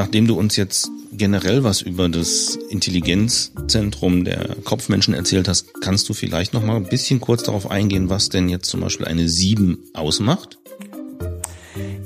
nachdem 0.00 0.26
du 0.26 0.38
uns 0.38 0.56
jetzt 0.56 0.90
generell 1.12 1.62
was 1.62 1.82
über 1.82 2.08
das 2.08 2.56
Intelligenzzentrum 2.70 4.24
der 4.24 4.56
Kopfmenschen 4.64 5.12
erzählt 5.12 5.46
hast, 5.46 5.78
kannst 5.82 6.08
du 6.08 6.14
vielleicht 6.14 6.54
noch 6.54 6.62
mal 6.62 6.76
ein 6.76 6.88
bisschen 6.88 7.20
kurz 7.20 7.42
darauf 7.42 7.70
eingehen, 7.70 8.08
was 8.08 8.30
denn 8.30 8.48
jetzt 8.48 8.70
zum 8.70 8.80
Beispiel 8.80 9.06
eine 9.06 9.28
Sieben 9.28 9.90
ausmacht? 9.92 10.58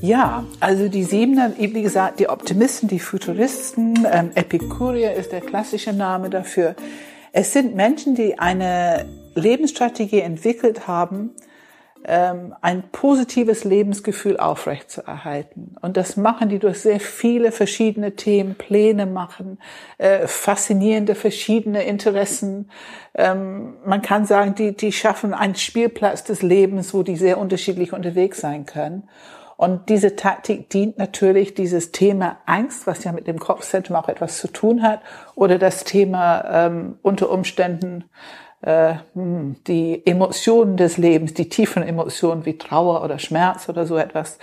Ja, 0.01 0.45
also 0.59 0.89
die 0.89 1.05
Siebener, 1.05 1.53
wie 1.57 1.83
gesagt, 1.83 2.19
die 2.19 2.29
Optimisten, 2.29 2.89
die 2.89 2.99
Futuristen, 2.99 4.05
ähm, 4.11 4.33
Epikurier 4.35 5.15
ist 5.15 5.31
der 5.31 5.41
klassische 5.41 5.93
Name 5.93 6.31
dafür. 6.31 6.75
Es 7.31 7.53
sind 7.53 7.77
Menschen, 7.77 8.17
die 8.17 8.41
eine 8.41 9.07
Lebensstrategie 9.37 10.19
entwickelt 10.19 10.89
haben, 10.89 11.31
ein 12.07 12.85
positives 12.93 13.65
Lebensgefühl 13.65 14.37
aufrechtzuerhalten. 14.37 15.77
Und 15.81 15.97
das 15.97 16.17
machen 16.17 16.51
die 16.51 16.59
durch 16.59 16.81
sehr 16.81 17.01
viele 17.01 17.51
verschiedene 17.51 18.15
Themen, 18.15 18.57
Pläne 18.57 19.07
machen, 19.07 19.59
äh, 19.97 20.27
faszinierende 20.27 21.15
verschiedene 21.15 21.85
Interessen. 21.85 22.71
Ähm, 23.15 23.75
man 23.87 24.03
kann 24.03 24.27
sagen, 24.27 24.55
die, 24.55 24.77
die 24.77 24.93
schaffen 24.93 25.33
einen 25.33 25.55
Spielplatz 25.55 26.25
des 26.25 26.43
Lebens, 26.43 26.93
wo 26.93 27.03
die 27.03 27.17
sehr 27.17 27.39
unterschiedlich 27.39 27.93
unterwegs 27.93 28.41
sein 28.41 28.67
können. 28.67 29.09
Und 29.57 29.89
diese 29.89 30.17
Taktik 30.17 30.69
dient 30.69 30.99
natürlich 30.99 31.55
dieses 31.55 31.93
Thema 31.93 32.39
Angst, 32.45 32.87
was 32.87 33.05
ja 33.05 33.13
mit 33.13 33.27
dem 33.27 33.39
Kopfzentrum 33.39 33.97
auch 33.97 34.09
etwas 34.09 34.39
zu 34.39 34.49
tun 34.49 34.83
hat, 34.83 35.01
oder 35.37 35.59
das 35.59 35.85
Thema 35.85 36.67
ähm, 36.67 36.99
unter 37.03 37.31
Umständen 37.31 38.05
die 38.67 40.07
Emotionen 40.07 40.77
des 40.77 40.97
Lebens, 40.97 41.35
die 41.35 41.49
tiefen 41.49 41.83
Emotionen 41.83 42.47
wie 42.47 42.57
Trauer 42.57 43.05
oder 43.05 43.19
Schmerz 43.19 43.69
oder 43.69 43.87
so 43.87 43.97
etwas, 43.97 44.39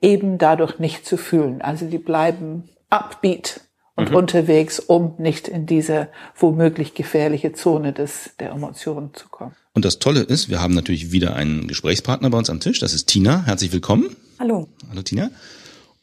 eben 0.00 0.38
dadurch 0.38 0.78
nicht 0.78 1.04
zu 1.04 1.16
fühlen. 1.16 1.60
Also 1.60 1.86
die 1.86 1.98
bleiben 1.98 2.68
upbeat 2.88 3.60
und 3.96 4.10
mhm. 4.10 4.16
unterwegs, 4.16 4.78
um 4.78 5.14
nicht 5.18 5.48
in 5.48 5.66
diese 5.66 6.08
womöglich 6.36 6.94
gefährliche 6.94 7.52
Zone 7.52 7.92
des, 7.92 8.30
der 8.38 8.50
Emotionen 8.50 9.12
zu 9.14 9.28
kommen. 9.28 9.54
Und 9.74 9.84
das 9.84 9.98
Tolle 9.98 10.20
ist, 10.20 10.48
wir 10.48 10.62
haben 10.62 10.74
natürlich 10.74 11.12
wieder 11.12 11.34
einen 11.34 11.66
Gesprächspartner 11.66 12.30
bei 12.30 12.38
uns 12.38 12.48
am 12.48 12.60
Tisch. 12.60 12.78
Das 12.78 12.94
ist 12.94 13.06
Tina. 13.06 13.44
Herzlich 13.44 13.72
willkommen. 13.72 14.16
Hallo. 14.38 14.68
Hallo 14.88 15.02
Tina. 15.02 15.30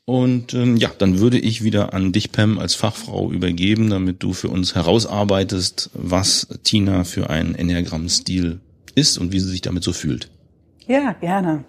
Und 0.06 0.54
ähm, 0.54 0.76
ja, 0.76 0.92
dann 0.98 1.20
würde 1.20 1.40
ich 1.40 1.64
wieder 1.64 1.94
an 1.94 2.12
dich, 2.12 2.32
Pam, 2.32 2.60
als 2.60 2.76
Fachfrau 2.76 3.32
übergeben, 3.32 3.90
damit 3.90 4.22
du 4.22 4.34
für 4.34 4.50
uns 4.50 4.76
herausarbeitest, 4.76 5.92
was 5.94 6.48
Tina 6.64 7.06
für 7.06 7.30
ein 7.30 7.56
Enneagramm-Stil 7.56 8.60
ist 8.96 9.18
und 9.18 9.32
wie 9.32 9.40
sie 9.40 9.50
sich 9.50 9.62
damit 9.62 9.84
so 9.84 9.94
fühlt. 9.94 10.30
Ja, 10.88 11.14
gerne. 11.14 11.64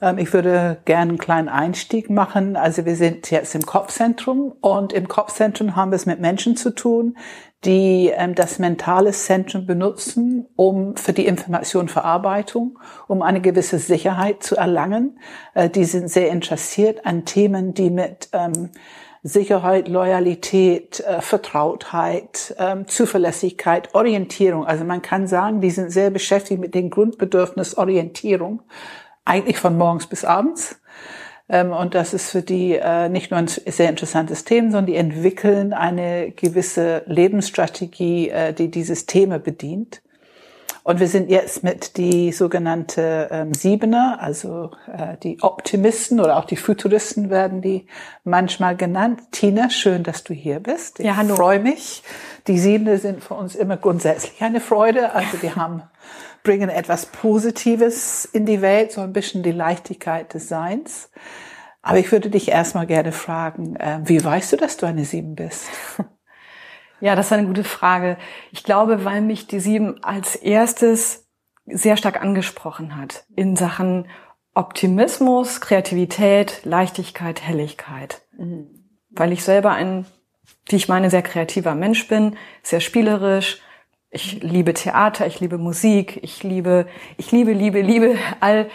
Ähm, 0.00 0.18
ich 0.18 0.32
würde 0.32 0.78
gerne 0.84 1.10
einen 1.10 1.18
kleinen 1.18 1.48
Einstieg 1.48 2.10
machen. 2.10 2.56
Also 2.56 2.84
wir 2.84 2.96
sind 2.96 3.30
jetzt 3.30 3.54
im 3.54 3.66
Kopfzentrum 3.66 4.52
und 4.60 4.92
im 4.92 5.08
Kopfzentrum 5.08 5.76
haben 5.76 5.90
wir 5.90 5.96
es 5.96 6.06
mit 6.06 6.20
Menschen 6.20 6.56
zu 6.56 6.70
tun, 6.74 7.16
die 7.64 8.12
ähm, 8.14 8.34
das 8.34 8.58
mentale 8.58 9.10
Zentrum 9.10 9.66
benutzen, 9.66 10.46
um 10.56 10.96
für 10.96 11.12
die 11.12 11.26
Informationverarbeitung, 11.26 12.78
um 13.08 13.22
eine 13.22 13.40
gewisse 13.40 13.78
Sicherheit 13.78 14.42
zu 14.42 14.56
erlangen. 14.56 15.18
Äh, 15.54 15.68
die 15.68 15.84
sind 15.84 16.08
sehr 16.08 16.30
interessiert 16.30 17.04
an 17.04 17.24
Themen, 17.24 17.74
die 17.74 17.90
mit 17.90 18.28
ähm, 18.32 18.70
Sicherheit, 19.24 19.88
Loyalität, 19.88 21.00
äh, 21.00 21.20
Vertrautheit, 21.20 22.54
Zuverlässigkeit, 22.86 23.92
Orientierung. 23.92 24.64
Also 24.64 24.84
man 24.84 25.02
kann 25.02 25.26
sagen, 25.26 25.60
die 25.60 25.70
sind 25.70 25.90
sehr 25.90 26.10
beschäftigt 26.10 26.60
mit 26.60 26.74
dem 26.76 26.88
Grundbedürfnis 26.88 27.76
Orientierung, 27.76 28.62
eigentlich 29.28 29.58
von 29.58 29.76
morgens 29.76 30.06
bis 30.06 30.24
abends. 30.24 30.80
Ähm, 31.48 31.72
und 31.72 31.94
das 31.94 32.14
ist 32.14 32.30
für 32.30 32.42
die 32.42 32.74
äh, 32.74 33.08
nicht 33.08 33.30
nur 33.30 33.38
ein 33.38 33.48
sehr 33.48 33.88
interessantes 33.88 34.44
Thema, 34.44 34.70
sondern 34.70 34.86
die 34.86 34.96
entwickeln 34.96 35.72
eine 35.72 36.30
gewisse 36.32 37.02
Lebensstrategie, 37.06 38.28
äh, 38.28 38.52
die 38.52 38.70
dieses 38.70 39.06
Thema 39.06 39.38
bedient. 39.38 40.02
Und 40.88 41.00
wir 41.00 41.08
sind 41.08 41.28
jetzt 41.28 41.62
mit 41.64 41.98
die 41.98 42.32
sogenannte 42.32 43.28
ähm, 43.30 43.52
Siebener, 43.52 44.20
also 44.22 44.70
äh, 44.90 45.18
die 45.22 45.42
Optimisten 45.42 46.18
oder 46.18 46.38
auch 46.38 46.46
die 46.46 46.56
Futuristen 46.56 47.28
werden 47.28 47.60
die 47.60 47.86
manchmal 48.24 48.74
genannt. 48.74 49.20
Tina, 49.30 49.68
schön, 49.68 50.02
dass 50.02 50.24
du 50.24 50.32
hier 50.32 50.60
bist. 50.60 50.98
Ich 50.98 51.04
ja, 51.04 51.16
hallo. 51.16 51.36
freue 51.36 51.60
mich. 51.60 52.02
Die 52.46 52.58
Siebener 52.58 52.96
sind 52.96 53.22
für 53.22 53.34
uns 53.34 53.54
immer 53.54 53.76
grundsätzlich 53.76 54.40
eine 54.40 54.60
Freude. 54.60 55.12
Also 55.12 55.42
wir 55.42 55.56
haben 55.56 55.82
bringen 56.42 56.68
etwas 56.68 57.06
Positives 57.06 58.24
in 58.24 58.46
die 58.46 58.62
Welt, 58.62 58.92
so 58.92 59.00
ein 59.00 59.12
bisschen 59.12 59.42
die 59.42 59.52
Leichtigkeit 59.52 60.32
des 60.34 60.48
Seins. 60.48 61.10
Aber 61.82 61.98
ich 61.98 62.10
würde 62.12 62.30
dich 62.30 62.48
erstmal 62.48 62.86
gerne 62.86 63.12
fragen, 63.12 63.76
äh, 63.76 64.00
wie 64.04 64.22
weißt 64.22 64.52
du, 64.52 64.56
dass 64.56 64.76
du 64.76 64.86
eine 64.86 65.04
Sieben 65.04 65.34
bist? 65.34 65.68
Ja, 67.00 67.14
das 67.14 67.26
ist 67.26 67.32
eine 67.32 67.46
gute 67.46 67.64
Frage. 67.64 68.16
Ich 68.50 68.64
glaube, 68.64 69.04
weil 69.04 69.20
mich 69.20 69.46
die 69.46 69.60
Sieben 69.60 70.02
als 70.02 70.34
erstes 70.34 71.28
sehr 71.64 71.96
stark 71.96 72.20
angesprochen 72.20 72.96
hat 72.96 73.24
in 73.36 73.56
Sachen 73.56 74.08
Optimismus, 74.54 75.60
Kreativität, 75.60 76.62
Leichtigkeit, 76.64 77.42
Helligkeit. 77.42 78.22
Mhm. 78.36 78.66
Weil 79.10 79.32
ich 79.32 79.44
selber 79.44 79.72
ein, 79.72 80.06
wie 80.66 80.76
ich 80.76 80.88
meine, 80.88 81.10
sehr 81.10 81.22
kreativer 81.22 81.74
Mensch 81.74 82.08
bin, 82.08 82.36
sehr 82.62 82.80
spielerisch, 82.80 83.62
ich 84.10 84.42
liebe 84.42 84.74
Theater, 84.74 85.26
ich 85.26 85.40
liebe 85.40 85.58
Musik, 85.58 86.20
ich 86.22 86.42
liebe, 86.42 86.86
ich 87.16 87.30
liebe, 87.30 87.52
liebe, 87.52 87.80
liebe 87.80 88.16
all, 88.40 88.68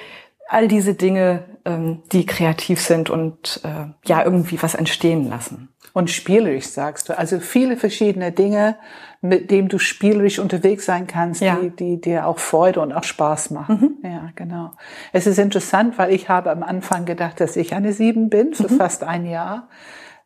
all 0.48 0.68
diese 0.68 0.94
Dinge, 0.94 1.46
ähm, 1.66 2.04
die 2.12 2.26
kreativ 2.26 2.82
sind 2.82 3.10
und 3.10 3.62
äh, 3.64 3.88
ja 4.06 4.24
irgendwie 4.24 4.62
was 4.62 4.76
entstehen 4.76 5.30
lassen. 5.30 5.70
Und 5.94 6.10
spielerisch 6.10 6.68
sagst 6.68 7.10
du, 7.10 7.18
also 7.18 7.40
viele 7.40 7.78
verschiedene 7.78 8.32
Dinge, 8.32 8.78
mit 9.22 9.52
denen 9.52 9.70
du 9.70 9.78
spielerisch 9.78 10.40
unterwegs 10.40 10.86
sein 10.86 11.06
kannst, 11.06 11.42
ja. 11.42 11.56
die, 11.56 11.70
die 11.70 12.02
dir 12.02 12.28
auch 12.28 12.40
Freude 12.40 12.82
und 12.82 12.92
auch 12.94 13.04
Spaß 13.04 13.52
machen. 13.52 14.00
Mhm. 14.02 14.10
Ja, 14.10 14.30
genau. 14.36 14.72
Es 15.14 15.28
ist 15.28 15.38
interessant, 15.38 15.98
weil 15.98 16.12
ich 16.12 16.30
habe 16.30 16.52
am 16.52 16.64
Anfang 16.64 17.06
gedacht, 17.06 17.40
dass 17.40 17.56
ich 17.56 17.74
eine 17.74 17.94
Sieben 17.94 18.30
bin 18.30 18.54
für 18.54 18.72
mhm. 18.72 18.78
fast 18.78 19.04
ein 19.04 19.26
Jahr. 19.26 19.70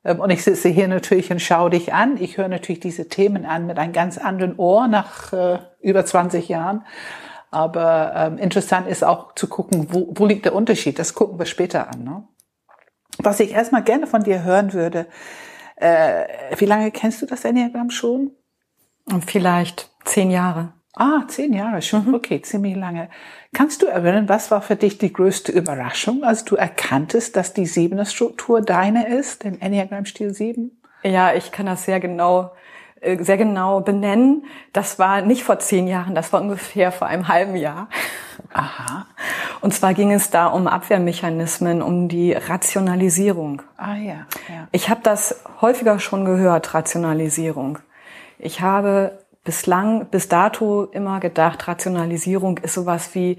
Ähm, 0.03 0.19
und 0.19 0.30
ich 0.30 0.44
sitze 0.44 0.69
hier 0.69 0.88
natürlich 0.88 1.31
und 1.31 1.41
schaue 1.41 1.69
dich 1.69 1.94
an. 1.94 2.18
Ich 2.22 2.38
höre 2.38 2.47
natürlich 2.47 2.80
diese 2.80 3.08
Themen 3.08 3.46
an 3.46 3.66
mit 3.68 3.78
einem 3.78 3.94
ganz 3.94 4.18
anderen 4.18 4.58
Ohr 4.58 4.88
nach 4.88 5.34
äh, 5.34 5.59
über 5.81 6.06
20 6.06 6.47
Jahren. 6.47 6.85
Aber 7.52 8.13
ähm, 8.16 8.38
interessant 8.38 8.88
ist 8.88 9.03
auch 9.03 9.34
zu 9.36 9.47
gucken, 9.47 9.88
wo, 9.91 10.13
wo 10.16 10.25
liegt 10.25 10.46
der 10.46 10.56
Unterschied. 10.56 11.00
Das 11.00 11.13
gucken 11.13 11.40
wir 11.40 11.46
später 11.46 11.90
an. 11.90 12.03
Ne? 12.03 12.28
Was 13.19 13.40
ich 13.40 13.52
erstmal 13.52 13.84
gerne 13.84 14.07
von 14.07 14.24
dir 14.24 14.44
hören 14.44 14.74
würde, 14.74 15.07
äh, 15.78 16.25
wie 16.57 16.66
lange 16.66 16.91
kennst 16.91 17.22
du 17.22 17.25
das 17.25 17.46
Enneagramm 17.46 17.90
schon? 17.90 18.31
Vielleicht 19.25 19.90
zehn 20.03 20.30
Jahre. 20.31 20.74
Ah, 21.00 21.24
zehn 21.28 21.53
Jahre 21.53 21.81
schon. 21.81 22.08
Mhm. 22.08 22.13
Okay, 22.16 22.41
ziemlich 22.41 22.75
lange. 22.75 23.09
Kannst 23.53 23.81
du 23.81 23.85
erinnern, 23.85 24.28
was 24.30 24.52
war 24.52 24.62
für 24.62 24.75
dich 24.75 24.97
die 24.97 25.13
größte 25.13 25.52
Überraschung, 25.52 26.24
als 26.24 26.44
du 26.46 26.56
erkanntest, 26.56 27.35
dass 27.35 27.53
die 27.53 27.66
siebener 27.66 28.06
Struktur 28.06 28.62
deine 28.62 29.07
ist, 29.07 29.44
den 29.44 29.62
Enneagramm-Stil 29.62 30.34
7? 30.34 30.72
Ja, 31.03 31.34
ich 31.34 31.52
kann 31.52 31.68
das 31.68 31.86
sehr 31.86 32.00
genau 32.00 32.52
äh, 33.02 33.24
sehr 33.24 33.38
genau 33.38 33.81
benennen. 33.81 34.46
Das 34.74 34.97
war 34.97 35.22
nicht 35.22 35.44
vor 35.44 35.59
zehn 35.59 35.88
Jahren, 35.88 36.16
das 36.16 36.34
war 36.34 36.41
ungefähr 36.41 36.91
vor 36.91 37.07
einem 37.07 37.28
halben 37.28 37.56
Jahr. 37.56 37.90
Aha. 38.53 39.06
Und 39.62 39.74
zwar 39.74 39.94
ging 39.94 40.12
es 40.12 40.30
da 40.30 40.47
um 40.47 40.68
Abwehrmechanismen, 40.68 41.81
um 41.81 42.07
die 42.07 42.34
Rationalisierung. 42.34 43.62
Ah 43.78 43.96
ja. 43.96 44.25
ja. 44.47 44.68
Ich 44.72 44.90
habe 44.90 45.02
das 45.03 45.44
häufiger 45.62 46.00
schon 46.00 46.25
gehört, 46.25 46.74
Rationalisierung. 46.74 47.80
Ich 48.40 48.62
habe 48.62 49.19
bislang, 49.47 50.08
bis 50.12 50.28
dato 50.28 50.84
immer 50.84 51.22
gedacht, 51.22 51.69
Rationalisierung 51.69 52.58
ist 52.58 52.74
sowas 52.74 53.16
wie 53.16 53.38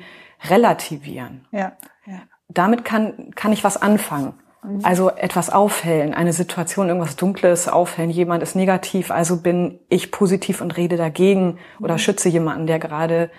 relativieren. 0.48 1.46
Ja, 1.52 1.72
ja. 2.06 2.22
Damit 2.48 2.82
kann, 2.82 3.30
kann 3.34 3.52
ich 3.52 3.62
was 3.62 3.76
anfangen. 3.76 4.32
Mhm. 4.62 4.80
Also 4.84 5.10
etwas 5.10 5.50
aufhellen, 5.50 6.14
eine 6.14 6.32
Situation, 6.32 6.88
irgendwas 6.88 7.16
Dunkles 7.16 7.68
aufhellen. 7.68 8.10
Jemand 8.10 8.42
ist 8.42 8.56
negativ, 8.56 9.10
also 9.10 9.42
bin 9.42 9.80
ich 9.90 10.10
positiv 10.10 10.62
und 10.62 10.78
rede 10.78 10.96
dagegen 10.96 11.58
oder 11.78 11.94
mhm. 11.94 11.98
schütze 11.98 12.30
jemanden, 12.30 12.66
der 12.66 12.78
gerade 12.78 13.30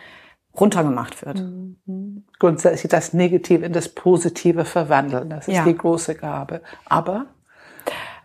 runtergemacht 0.57 1.25
wird. 1.25 1.39
Mhm. 1.39 2.25
Grundsätzlich 2.37 2.91
das 2.91 3.13
Negative 3.13 3.65
in 3.65 3.73
das 3.73 3.89
Positive 3.89 4.63
verwandeln. 4.63 5.31
Das 5.31 5.47
ist 5.47 5.55
ja. 5.55 5.63
die 5.63 5.75
große 5.75 6.13
Gabe. 6.13 6.61
Aber? 6.85 7.25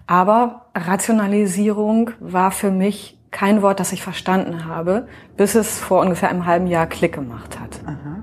Aber 0.06 0.66
Rationalisierung 0.74 2.10
war 2.20 2.50
für 2.50 2.70
mich 2.70 3.18
kein 3.34 3.62
Wort, 3.62 3.80
das 3.80 3.92
ich 3.92 4.00
verstanden 4.00 4.64
habe, 4.64 5.08
bis 5.36 5.56
es 5.56 5.80
vor 5.80 6.00
ungefähr 6.00 6.30
einem 6.30 6.46
halben 6.46 6.68
Jahr 6.68 6.86
Klick 6.86 7.14
gemacht 7.14 7.58
hat. 7.58 7.80
Aha. 7.84 8.22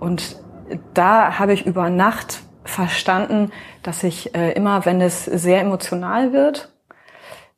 Und 0.00 0.36
da 0.94 1.38
habe 1.38 1.52
ich 1.52 1.64
über 1.64 1.88
Nacht 1.90 2.42
verstanden, 2.64 3.52
dass 3.84 4.02
ich 4.02 4.34
äh, 4.34 4.52
immer, 4.52 4.84
wenn 4.84 5.00
es 5.00 5.24
sehr 5.24 5.60
emotional 5.60 6.32
wird, 6.32 6.72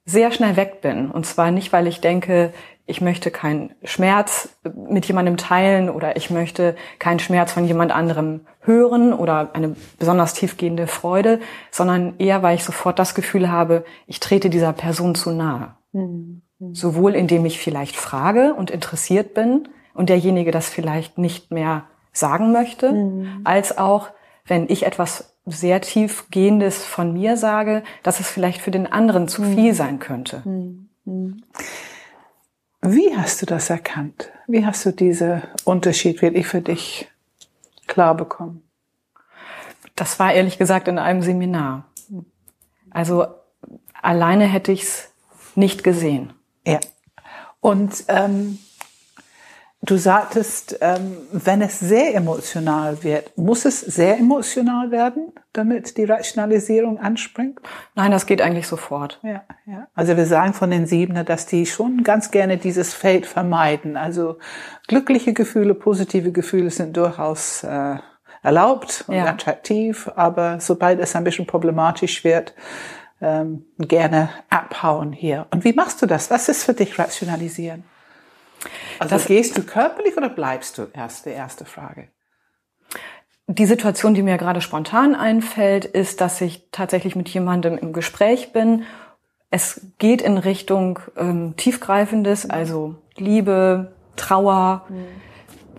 sehr 0.05 0.31
schnell 0.31 0.57
weg 0.57 0.83
bin. 0.83 1.11
Und 1.11 1.25
zwar 1.25 1.51
nicht, 1.51 1.73
weil 1.73 1.87
ich 1.87 2.03
denke, 2.03 2.53
ich 2.85 3.01
möchte 3.01 3.31
keinen 3.31 3.75
Schmerz 3.83 4.51
mit 4.75 5.07
jemandem 5.07 5.39
teilen 5.39 5.89
oder 5.89 6.17
ich 6.17 6.29
möchte 6.29 6.77
keinen 6.99 7.19
Schmerz 7.19 7.53
von 7.53 7.65
jemand 7.65 7.93
anderem 7.93 8.43
hören 8.61 9.15
oder 9.15 9.55
eine 9.55 9.75
besonders 9.99 10.35
tiefgehende 10.35 10.87
Freude, 10.87 11.41
sondern 11.71 12.19
eher, 12.19 12.43
weil 12.43 12.57
ich 12.57 12.65
sofort 12.65 12.99
das 12.99 13.15
Gefühl 13.15 13.51
habe, 13.51 13.87
ich 14.07 14.21
trete 14.21 14.51
dieser 14.51 14.75
Person 14.75 15.15
zu 15.15 15.31
nahe. 15.31 15.77
Mhm. 15.93 16.44
Sowohl 16.73 17.15
indem 17.15 17.45
ich 17.45 17.59
vielleicht 17.59 17.97
frage 17.97 18.55
und 18.55 18.71
interessiert 18.71 19.35
bin 19.35 19.69
und 19.93 20.09
derjenige 20.09 20.51
das 20.51 20.69
vielleicht 20.69 21.19
nicht 21.19 21.51
mehr 21.51 21.85
sagen 22.12 22.53
möchte, 22.53 22.93
mhm. 22.93 23.41
als 23.45 23.77
auch, 23.77 24.09
wenn 24.47 24.69
ich 24.69 24.87
etwas 24.87 25.35
sehr 25.47 25.81
tiefgehendes 25.81 26.85
von 26.85 27.12
mir 27.12 27.37
sage, 27.37 27.83
dass 28.03 28.21
es 28.21 28.29
vielleicht 28.29 28.61
für 28.62 28.71
den 28.71 28.91
anderen 28.91 29.29
zu 29.29 29.43
viel 29.43 29.73
mhm. 29.73 29.75
sein 29.75 29.99
könnte. 29.99 30.43
Mhm. 30.45 31.43
Wie 32.81 33.17
hast 33.17 33.43
du 33.43 33.47
das 33.47 33.71
erkannt? 33.71 34.31
Wie 34.47 34.65
hast 34.65 34.85
du 34.87 34.93
diese 34.93 35.43
Unterschied 35.65 36.23
wirklich 36.23 36.47
für 36.47 36.61
dich 36.61 37.09
klar 37.87 38.15
bekommen? 38.15 38.62
Das 39.97 40.19
war 40.19 40.33
ehrlich 40.33 40.59
gesagt 40.59 40.89
in 40.89 40.99
einem 40.99 41.23
Seminar. 41.23 41.85
Also 42.91 43.27
alleine 44.01 44.45
hätte 44.45 44.73
ich 44.73 44.83
es 44.83 45.12
nicht 45.55 45.85
gesehen. 45.85 46.33
Ja. 46.67 46.81
Und 47.61 48.05
ähm, 48.09 48.59
Du 49.87 49.99
sagtest, 49.99 50.79
ähm, 50.81 51.19
wenn 51.31 51.61
es 51.61 51.79
sehr 51.79 52.15
emotional 52.15 53.03
wird, 53.03 53.37
muss 53.37 53.67
es 53.67 53.81
sehr 53.81 54.19
emotional 54.19 54.91
werden, 54.91 55.33
damit 55.53 55.99
die 55.99 56.05
Rationalisierung 56.05 56.99
anspringt? 56.99 57.61
Nein, 57.95 58.11
das 58.11 58.25
geht 58.25 58.41
eigentlich 58.41 58.67
sofort. 58.67 59.21
Ja, 59.23 59.43
ja. 59.67 59.87
Also 59.95 60.17
wir 60.17 60.25
sagen 60.25 60.55
von 60.55 60.71
den 60.71 60.87
Siebener, 60.87 61.23
dass 61.23 61.45
die 61.45 61.67
schon 61.67 62.03
ganz 62.03 62.31
gerne 62.31 62.57
dieses 62.57 62.95
Feld 62.95 63.27
vermeiden. 63.27 63.99
Also 63.99 64.39
glückliche 64.89 65.35
Gefühle, 65.35 65.75
positive 65.75 66.33
Gefühle 66.33 66.71
sind 66.71 66.97
durchaus 66.97 67.63
äh, 67.63 67.97
erlaubt 68.43 69.05
und 69.07 69.17
ja. 69.17 69.27
attraktiv, 69.27 70.11
aber 70.17 70.61
sobald 70.61 70.99
es 70.99 71.15
ein 71.15 71.25
bisschen 71.25 71.47
problematisch 71.47 72.25
wird, 72.25 72.55
ähm, 73.25 73.65
gerne 73.79 74.29
abhauen 74.50 75.12
hier. 75.12 75.47
Und 75.50 75.65
wie 75.65 75.73
machst 75.73 76.03
du 76.03 76.06
das? 76.06 76.31
Was 76.31 76.49
ist 76.50 76.65
für 76.65 76.75
dich 76.75 76.99
Rationalisieren? 76.99 77.85
Also 78.99 79.17
das, 79.17 79.26
gehst 79.26 79.56
du 79.56 79.62
körperlich 79.62 80.17
oder 80.17 80.29
bleibst 80.29 80.76
du? 80.79 80.88
Erste, 80.93 81.31
erste 81.31 81.65
Frage. 81.65 82.09
Die 83.47 83.67
Situation, 83.67 84.15
die 84.15 84.23
mir 84.23 84.37
gerade 84.37 84.61
spontan 84.61 85.15
einfällt, 85.15 85.85
ist, 85.85 86.21
dass 86.21 86.41
ich 86.41 86.69
tatsächlich 86.71 87.17
mit 87.17 87.29
jemandem 87.29 87.76
im 87.76 87.93
Gespräch 87.93 88.53
bin. 88.53 88.85
Es 89.50 89.81
geht 89.99 90.23
in 90.23 90.38
Richtung 90.38 90.99
ähm, 91.17 91.55
tiefgreifendes, 91.56 92.49
also 92.49 92.97
Liebe, 93.17 93.94
Trauer, 94.17 94.87
mhm. 94.88 95.06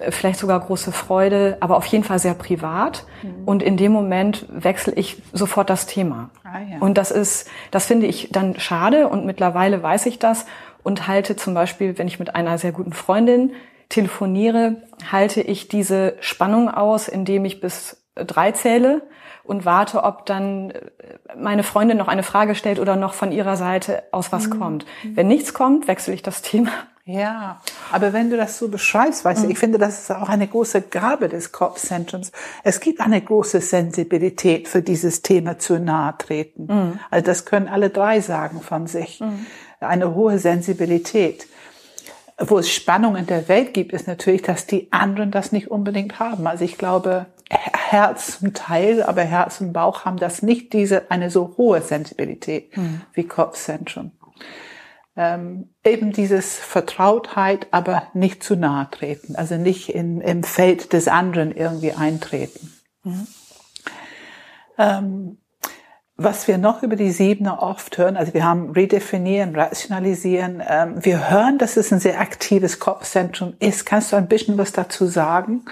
Vielleicht 0.10 0.40
sogar 0.40 0.60
große 0.60 0.92
Freude, 0.92 1.58
aber 1.60 1.78
auf 1.78 1.86
jeden 1.86 2.04
Fall 2.04 2.20
sehr 2.20 2.34
privat. 2.34 3.06
Mhm. 3.24 3.44
Und 3.46 3.64
in 3.64 3.78
dem 3.78 3.92
Moment 3.92 4.46
wechsle 4.50 4.94
ich 4.94 5.22
sofort 5.34 5.70
das 5.70 5.88
Thema. 5.88 6.30
Ah, 6.44 6.60
ja. 6.60 6.78
Und 6.80 6.98
das 6.98 7.12
ist, 7.12 7.50
das 7.72 7.86
finde 7.86 8.08
ich 8.08 8.30
dann 8.32 8.60
schade 8.60 9.08
und 9.08 9.26
mittlerweile 9.26 9.82
weiß 9.82 10.06
ich 10.06 10.20
das 10.20 10.46
und 10.84 11.08
halte 11.08 11.36
zum 11.36 11.54
Beispiel, 11.54 11.98
wenn 11.98 12.08
ich 12.08 12.20
mit 12.20 12.36
einer 12.36 12.58
sehr 12.58 12.72
guten 12.72 12.94
Freundin 12.94 13.54
telefoniere, 13.90 14.78
halte 15.12 15.42
ich 15.42 15.68
diese 15.68 16.16
Spannung 16.20 16.70
aus, 16.70 17.08
indem 17.08 17.46
ich 17.46 17.60
bis 17.60 18.05
drei 18.16 18.52
zähle 18.52 19.02
und 19.44 19.66
warte, 19.66 20.04
ob 20.04 20.26
dann 20.26 20.72
äh, 20.72 20.82
meine 21.38 21.64
Freundin 21.64 21.98
noch 21.98 22.08
eine 22.08 22.24
Frage 22.24 22.56
stellt 22.56 22.80
oder 22.80 22.96
noch 22.96 23.14
von 23.14 23.32
ihrer 23.32 23.58
Seite 23.58 24.04
aus 24.12 24.32
was 24.32 24.48
mhm. 24.48 24.60
kommt. 24.60 24.86
Wenn 25.04 25.28
nichts 25.28 25.54
kommt, 25.54 25.88
wechsle 25.88 26.14
ich 26.14 26.24
das 26.24 26.42
Thema. 26.42 26.72
Ja, 27.08 27.62
aber 27.92 28.14
wenn 28.14 28.32
du 28.32 28.38
das 28.38 28.58
so 28.58 28.68
beschreibst, 28.68 29.24
weißt 29.24 29.44
mhm. 29.44 29.46
du, 29.46 29.52
ich 29.52 29.60
finde, 29.60 29.78
das 29.78 30.02
ist 30.02 30.12
auch 30.12 30.28
eine 30.28 30.48
große 30.48 30.82
Gabe 30.82 31.30
des 31.30 31.52
Kopfzentrums. 31.52 32.32
Es 32.64 32.80
gibt 32.80 33.00
eine 33.00 33.22
große 33.22 33.62
Sensibilität 33.62 34.68
für 34.68 34.82
dieses 34.82 35.22
Thema 35.22 35.60
zu 35.60 35.80
nahe 35.80 36.16
treten. 36.18 36.66
Mhm. 36.66 37.00
Also 37.12 37.26
das 37.26 37.46
können 37.46 37.68
alle 37.68 37.92
drei 37.92 38.22
sagen 38.22 38.62
von 38.62 38.88
sich. 38.88 39.20
Mhm 39.20 39.46
eine 39.80 40.14
hohe 40.14 40.40
Sensibilität. 40.40 41.48
Wo 42.38 42.60
es 42.60 42.70
Spannung 42.70 43.16
in 43.16 43.28
der 43.28 43.48
Welt 43.48 43.74
gibt, 43.74 43.94
ist 43.94 44.08
natürlich, 44.08 44.42
dass 44.42 44.68
die 44.68 44.92
anderen 44.92 45.32
das 45.32 45.54
nicht 45.54 45.72
unbedingt 45.72 46.20
haben. 46.20 46.48
Also 46.48 46.66
ich 46.66 46.78
glaube, 46.78 47.28
Herz 47.50 48.40
ein 48.42 48.54
Teil, 48.54 49.04
aber 49.04 49.22
Herz 49.22 49.62
und 49.62 49.74
Bauch 49.74 50.06
haben 50.06 50.18
das 50.18 50.42
nicht 50.42 50.74
diese, 50.74 51.12
eine 51.12 51.30
so 51.30 51.56
hohe 51.58 51.82
Sensibilität 51.82 52.76
mhm. 52.76 53.02
wie 53.14 53.28
Kopfzentrum. 53.28 54.12
Ähm, 55.18 55.70
eben 55.86 56.12
dieses 56.12 56.56
Vertrautheit, 56.56 57.68
aber 57.72 58.08
nicht 58.14 58.44
zu 58.44 58.56
nahe 58.56 58.90
treten, 58.92 59.36
also 59.36 59.56
nicht 59.56 59.90
in, 59.90 60.20
im 60.20 60.44
Feld 60.44 60.92
des 60.92 61.08
anderen 61.08 61.56
irgendwie 61.56 61.94
eintreten. 61.94 62.74
Mhm. 63.04 63.28
Ähm, 64.78 65.38
was 66.18 66.48
wir 66.48 66.58
noch 66.58 66.82
über 66.82 66.96
die 66.96 67.12
Siebener 67.12 67.62
oft 67.62 67.98
hören, 67.98 68.18
also 68.18 68.34
wir 68.34 68.46
haben 68.46 68.72
redefinieren, 68.72 69.56
rationalisieren, 69.56 70.64
ähm, 70.66 71.04
wir 71.04 71.30
hören, 71.30 71.58
dass 71.58 71.78
es 71.78 71.92
ein 71.92 72.00
sehr 72.00 72.20
aktives 72.20 72.80
Kopfzentrum 72.80 73.54
ist. 73.60 73.86
Kannst 73.86 74.12
du 74.12 74.16
ein 74.16 74.28
bisschen 74.28 74.58
was 74.58 74.72
dazu 74.72 75.08
sagen? 75.08 75.66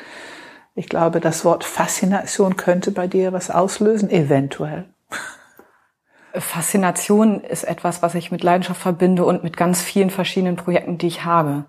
Ich 0.75 0.89
glaube, 0.89 1.19
das 1.19 1.45
Wort 1.45 1.63
Faszination 1.63 2.57
könnte 2.57 2.91
bei 2.91 3.07
dir 3.07 3.31
was 3.31 3.51
auslösen, 3.51 4.09
eventuell. 4.09 4.85
Faszination 6.33 7.41
ist 7.41 7.63
etwas, 7.63 8.01
was 8.01 8.15
ich 8.15 8.31
mit 8.31 8.41
Leidenschaft 8.41 8.81
verbinde 8.81 9.23
und 9.23 9.43
mit 9.43 9.55
ganz 9.55 9.83
vielen 9.83 10.09
verschiedenen 10.09 10.55
Projekten, 10.55 10.97
die 10.97 11.07
ich 11.07 11.25
habe. 11.25 11.65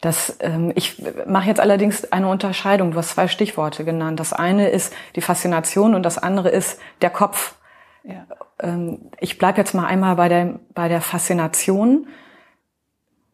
Das, 0.00 0.36
ähm, 0.40 0.72
ich 0.74 1.00
mache 1.26 1.48
jetzt 1.48 1.60
allerdings 1.60 2.12
eine 2.12 2.28
Unterscheidung. 2.28 2.90
Du 2.90 2.98
hast 2.98 3.10
zwei 3.10 3.28
Stichworte 3.28 3.84
genannt. 3.84 4.18
Das 4.18 4.32
eine 4.32 4.68
ist 4.68 4.92
die 5.14 5.20
Faszination 5.20 5.94
und 5.94 6.02
das 6.02 6.18
andere 6.18 6.48
ist 6.48 6.80
der 7.02 7.10
Kopf. 7.10 7.54
Ja. 8.02 8.26
Ähm, 8.60 9.10
ich 9.20 9.38
bleibe 9.38 9.58
jetzt 9.58 9.74
mal 9.74 9.86
einmal 9.86 10.16
bei 10.16 10.28
der, 10.28 10.58
bei 10.74 10.88
der 10.88 11.00
Faszination. 11.00 12.08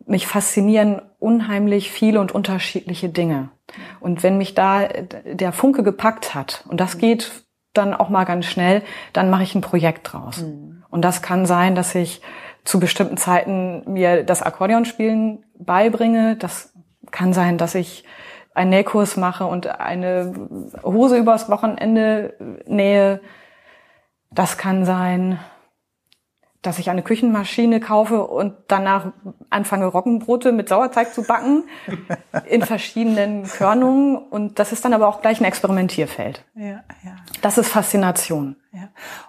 Mich 0.07 0.27
faszinieren 0.27 1.01
unheimlich 1.19 1.91
viele 1.91 2.21
und 2.21 2.33
unterschiedliche 2.33 3.09
Dinge. 3.09 3.49
Und 4.01 4.23
wenn 4.23 4.39
mich 4.39 4.55
da 4.55 4.89
der 5.25 5.53
Funke 5.53 5.83
gepackt 5.83 6.35
hat, 6.35 6.65
und 6.69 6.81
das 6.81 6.99
geht 6.99 7.31
dann 7.73 7.95
auch 7.95 8.09
mal 8.09 8.25
ganz 8.25 8.47
schnell, 8.47 8.83
dann 9.13 9.31
mache 9.31 9.43
ich 9.43 9.55
ein 9.55 9.61
Projekt 9.61 10.13
draus. 10.13 10.43
Mhm. 10.43 10.85
Und 10.91 11.03
das 11.03 11.23
kann 11.23 11.47
sein, 11.47 11.75
dass 11.75 11.95
ich 11.95 12.21
zu 12.65 12.81
bestimmten 12.81 13.17
Zeiten 13.17 13.83
mir 13.87 14.25
das 14.25 14.43
Akkordeonspielen 14.43 15.45
beibringe. 15.59 16.37
Das 16.37 16.75
kann 17.11 17.33
sein, 17.33 17.59
dass 17.59 17.75
ich 17.75 18.05
einen 18.55 18.71
Nähkurs 18.71 19.17
mache 19.17 19.47
und 19.47 19.81
eine 19.81 20.33
Hose 20.83 21.17
übers 21.17 21.49
Wochenende 21.49 22.35
nähe. 22.67 23.21
Das 24.31 24.59
kann 24.59 24.85
sein, 24.85 25.39
dass 26.63 26.79
ich 26.79 26.91
eine 26.91 27.03
Küchenmaschine 27.03 27.81
kaufe 27.81 28.25
und 28.27 28.55
danach 28.69 29.13
anfange, 29.49 29.87
Roggenbrote 29.87 30.53
mit 30.53 30.69
Sauerteig 30.69 31.15
zu 31.15 31.23
backen 31.23 31.65
in 32.47 32.63
verschiedenen 32.63 33.45
Körnungen. 33.45 34.17
Und 34.17 34.59
das 34.59 34.73
ist 34.73 34.85
dann 34.85 34.93
aber 34.93 35.09
auch 35.09 35.23
gleich 35.23 35.41
ein 35.41 35.47
Experimentierfeld. 35.47 36.45
Ja, 36.55 36.85
ja. 37.05 37.17
Das 37.41 37.57
ist 37.57 37.69
Faszination. 37.69 38.57
Ja. 38.73 38.89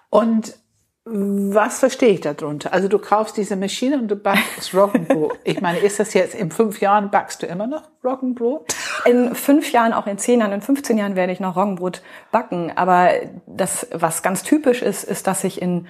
Und 0.09 0.55
was 1.03 1.79
verstehe 1.79 2.09
ich 2.09 2.21
darunter? 2.21 2.73
Also 2.73 2.87
du 2.87 2.99
kaufst 2.99 3.35
diese 3.35 3.55
Maschine 3.55 3.97
und 3.97 4.07
du 4.07 4.15
backst 4.15 4.73
Roggenbrot. 4.75 5.39
Ich 5.43 5.59
meine, 5.59 5.79
ist 5.79 5.99
das 5.99 6.13
jetzt 6.13 6.35
in 6.35 6.51
fünf 6.51 6.79
Jahren 6.79 7.09
backst 7.09 7.41
du 7.41 7.47
immer 7.47 7.65
noch 7.65 7.89
Roggenbrot? 8.03 8.75
In 9.05 9.33
fünf 9.33 9.71
Jahren, 9.71 9.93
auch 9.93 10.05
in 10.05 10.19
zehn 10.19 10.41
Jahren, 10.41 10.51
in 10.51 10.61
15 10.61 10.99
Jahren 10.99 11.15
werde 11.15 11.33
ich 11.33 11.39
noch 11.39 11.55
Roggenbrot 11.55 12.03
backen. 12.31 12.71
Aber 12.75 13.09
das, 13.47 13.87
was 13.91 14.21
ganz 14.21 14.43
typisch 14.43 14.83
ist, 14.83 15.03
ist, 15.03 15.25
dass 15.25 15.43
ich 15.43 15.59
in, 15.59 15.87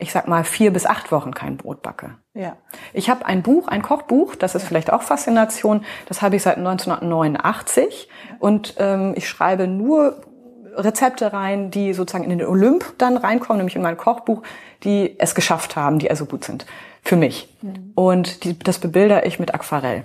ich 0.00 0.12
sag 0.12 0.26
mal, 0.26 0.44
vier 0.44 0.72
bis 0.72 0.86
acht 0.86 1.12
Wochen 1.12 1.32
kein 1.32 1.56
Brot 1.56 1.82
backe. 1.82 2.16
Ja. 2.34 2.56
Ich 2.92 3.10
habe 3.10 3.26
ein 3.26 3.42
Buch, 3.42 3.68
ein 3.68 3.82
Kochbuch, 3.82 4.34
das 4.34 4.54
ist 4.54 4.62
ja. 4.62 4.68
vielleicht 4.68 4.92
auch 4.92 5.02
Faszination. 5.02 5.84
Das 6.06 6.22
habe 6.22 6.36
ich 6.36 6.42
seit 6.42 6.56
1989 6.56 8.08
ja. 8.08 8.36
und 8.38 8.74
ähm, 8.78 9.12
ich 9.16 9.28
schreibe 9.28 9.66
nur 9.66 10.22
Rezepte 10.74 11.32
rein, 11.32 11.70
die 11.70 11.92
sozusagen 11.92 12.24
in 12.24 12.38
den 12.38 12.46
Olymp 12.46 12.94
dann 12.98 13.16
reinkommen, 13.16 13.58
nämlich 13.58 13.76
in 13.76 13.82
mein 13.82 13.96
Kochbuch, 13.96 14.42
die 14.84 15.18
es 15.18 15.34
geschafft 15.34 15.76
haben, 15.76 15.98
die 15.98 16.10
also 16.10 16.26
gut 16.26 16.44
sind 16.44 16.66
für 17.02 17.16
mich. 17.16 17.54
Mhm. 17.62 17.92
Und 17.94 18.44
die, 18.44 18.58
das 18.58 18.78
bebilder 18.78 19.26
ich 19.26 19.38
mit 19.38 19.54
Aquarell. 19.54 20.04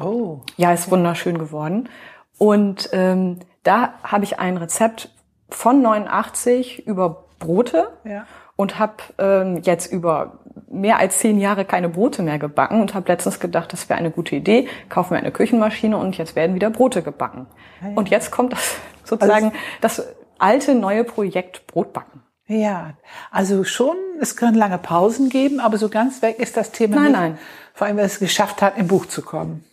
Oh. 0.00 0.40
Ja, 0.56 0.72
ist 0.72 0.90
wunderschön 0.90 1.38
geworden. 1.38 1.88
Und 2.36 2.90
ähm, 2.92 3.40
da 3.64 3.94
habe 4.04 4.24
ich 4.24 4.38
ein 4.38 4.56
Rezept 4.56 5.10
von 5.48 5.82
89 5.82 6.86
über 6.86 7.24
Brote 7.38 7.88
ja. 8.04 8.26
Und 8.58 8.80
habe 8.80 8.96
ähm, 9.18 9.60
jetzt 9.62 9.92
über 9.92 10.40
mehr 10.68 10.98
als 10.98 11.18
zehn 11.18 11.38
Jahre 11.38 11.64
keine 11.64 11.88
Brote 11.88 12.22
mehr 12.22 12.40
gebacken 12.40 12.80
und 12.80 12.92
habe 12.92 13.06
letztens 13.10 13.38
gedacht, 13.38 13.72
das 13.72 13.88
wäre 13.88 14.00
eine 14.00 14.10
gute 14.10 14.34
Idee, 14.34 14.66
kaufen 14.88 15.12
wir 15.12 15.18
eine 15.18 15.30
Küchenmaschine 15.30 15.96
und 15.96 16.18
jetzt 16.18 16.34
werden 16.34 16.56
wieder 16.56 16.68
Brote 16.68 17.02
gebacken. 17.02 17.46
Ja, 17.80 17.90
ja. 17.90 17.94
Und 17.94 18.10
jetzt 18.10 18.32
kommt 18.32 18.52
das 18.54 18.76
sozusagen 19.04 19.46
also, 19.46 19.56
das 19.80 20.08
alte 20.40 20.74
neue 20.74 21.04
Projekt 21.04 21.68
Brotbacken. 21.68 22.22
Ja, 22.48 22.94
also 23.30 23.62
schon, 23.62 23.96
es 24.20 24.34
können 24.34 24.56
lange 24.56 24.78
Pausen 24.78 25.28
geben, 25.28 25.60
aber 25.60 25.78
so 25.78 25.88
ganz 25.88 26.20
weg 26.22 26.40
ist 26.40 26.56
das 26.56 26.72
Thema 26.72 26.96
Nein, 26.96 27.04
nicht. 27.04 27.12
nein. 27.14 27.38
Vor 27.74 27.86
allem, 27.86 27.96
weil 27.96 28.06
es 28.06 28.18
geschafft 28.18 28.60
hat, 28.60 28.76
im 28.76 28.88
Buch 28.88 29.06
zu 29.06 29.22
kommen. 29.22 29.64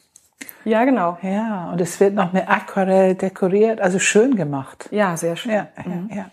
Ja, 0.64 0.86
genau. 0.86 1.18
Ja, 1.24 1.72
und 1.72 1.82
es 1.82 2.00
wird 2.00 2.14
noch 2.14 2.34
mit 2.34 2.48
Aquarell 2.48 3.16
dekoriert, 3.16 3.82
also 3.82 3.98
schön 3.98 4.36
gemacht. 4.36 4.90
Ja, 4.92 5.18
sehr 5.18 5.36
schön. 5.36 5.54
Ja, 5.54 5.68
ja, 5.86 6.16
ja. 6.16 6.26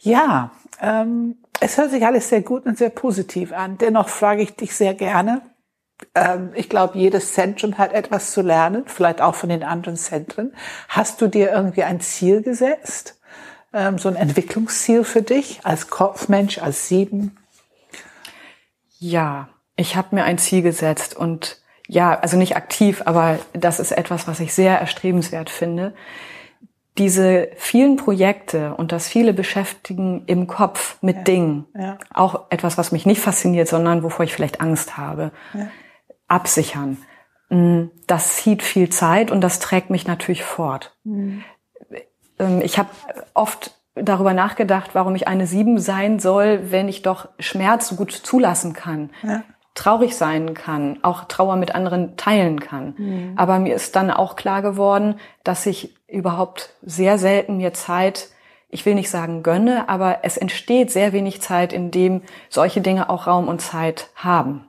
Ja, 0.00 0.50
ähm, 0.82 1.36
es 1.60 1.76
hört 1.76 1.90
sich 1.90 2.04
alles 2.04 2.28
sehr 2.28 2.42
gut 2.42 2.66
und 2.66 2.78
sehr 2.78 2.90
positiv 2.90 3.52
an. 3.52 3.78
Dennoch 3.78 4.08
frage 4.08 4.42
ich 4.42 4.54
dich 4.54 4.74
sehr 4.74 4.94
gerne. 4.94 5.42
Ähm, 6.14 6.50
ich 6.54 6.68
glaube, 6.68 6.98
jedes 6.98 7.34
Zentrum 7.34 7.78
hat 7.78 7.92
etwas 7.92 8.32
zu 8.32 8.42
lernen, 8.42 8.84
vielleicht 8.86 9.20
auch 9.20 9.34
von 9.34 9.48
den 9.48 9.62
anderen 9.62 9.96
Zentren. 9.96 10.54
Hast 10.88 11.20
du 11.20 11.26
dir 11.26 11.50
irgendwie 11.50 11.82
ein 11.82 12.00
Ziel 12.00 12.42
gesetzt? 12.42 13.18
Ähm, 13.72 13.98
so 13.98 14.08
ein 14.08 14.16
Entwicklungsziel 14.16 15.04
für 15.04 15.22
dich 15.22 15.60
als 15.64 15.90
Kopfmensch, 15.90 16.58
als 16.58 16.88
Sieben? 16.88 17.36
Ja, 18.98 19.48
ich 19.76 19.96
habe 19.96 20.14
mir 20.14 20.24
ein 20.24 20.38
Ziel 20.38 20.62
gesetzt 20.62 21.16
und 21.16 21.60
ja, 21.86 22.18
also 22.18 22.36
nicht 22.36 22.56
aktiv, 22.56 23.02
aber 23.06 23.38
das 23.54 23.80
ist 23.80 23.92
etwas, 23.92 24.28
was 24.28 24.40
ich 24.40 24.52
sehr 24.52 24.78
erstrebenswert 24.78 25.48
finde. 25.48 25.94
Diese 26.98 27.48
vielen 27.56 27.96
Projekte 27.96 28.74
und 28.74 28.90
das 28.92 29.08
viele 29.08 29.32
Beschäftigen 29.32 30.24
im 30.26 30.46
Kopf 30.48 30.98
mit 31.00 31.28
Dingen, 31.28 31.66
ja. 31.78 31.96
auch 32.12 32.46
etwas, 32.50 32.76
was 32.76 32.90
mich 32.92 33.06
nicht 33.06 33.20
fasziniert, 33.20 33.68
sondern 33.68 34.02
wovor 34.02 34.24
ich 34.24 34.34
vielleicht 34.34 34.60
Angst 34.60 34.96
habe, 34.96 35.30
Ja. 35.54 35.68
absichern. 36.26 36.98
Mm, 37.50 37.84
Das 38.06 38.36
zieht 38.36 38.62
viel 38.62 38.88
Zeit 38.90 39.30
und 39.30 39.40
das 39.42 39.58
trägt 39.60 39.90
mich 39.90 40.06
natürlich 40.06 40.42
fort. 40.44 40.96
Ähm, 41.06 41.42
Ich 42.62 42.78
habe 42.78 42.88
oft 43.34 43.72
darüber 43.94 44.32
nachgedacht, 44.32 44.90
warum 44.94 45.14
ich 45.14 45.26
eine 45.28 45.46
Sieben 45.46 45.78
sein 45.78 46.18
soll, 46.20 46.70
wenn 46.70 46.88
ich 46.88 47.02
doch 47.02 47.28
Schmerz 47.38 47.96
gut 47.96 48.12
zulassen 48.12 48.72
kann, 48.72 49.10
Ja. 49.22 49.42
traurig 49.74 50.16
sein 50.16 50.54
kann, 50.54 50.98
auch 51.02 51.24
Trauer 51.24 51.56
mit 51.56 51.74
anderen 51.74 52.16
teilen 52.16 52.60
kann. 52.60 53.34
Aber 53.36 53.58
mir 53.58 53.74
ist 53.74 53.94
dann 53.96 54.10
auch 54.10 54.34
klar 54.36 54.62
geworden, 54.62 55.16
dass 55.44 55.66
ich 55.66 55.94
überhaupt 56.08 56.74
sehr 56.82 57.18
selten 57.18 57.58
mir 57.58 57.74
Zeit, 57.74 58.30
ich 58.70 58.84
will 58.84 58.94
nicht 58.94 59.10
sagen 59.10 59.42
gönne, 59.42 59.88
aber 59.88 60.18
es 60.22 60.36
entsteht 60.36 60.90
sehr 60.90 61.12
wenig 61.12 61.40
Zeit, 61.40 61.72
in 61.72 61.90
dem 61.90 62.22
solche 62.50 62.80
Dinge 62.80 63.08
auch 63.08 63.26
Raum 63.26 63.48
und 63.48 63.60
Zeit 63.60 64.10
haben. 64.14 64.68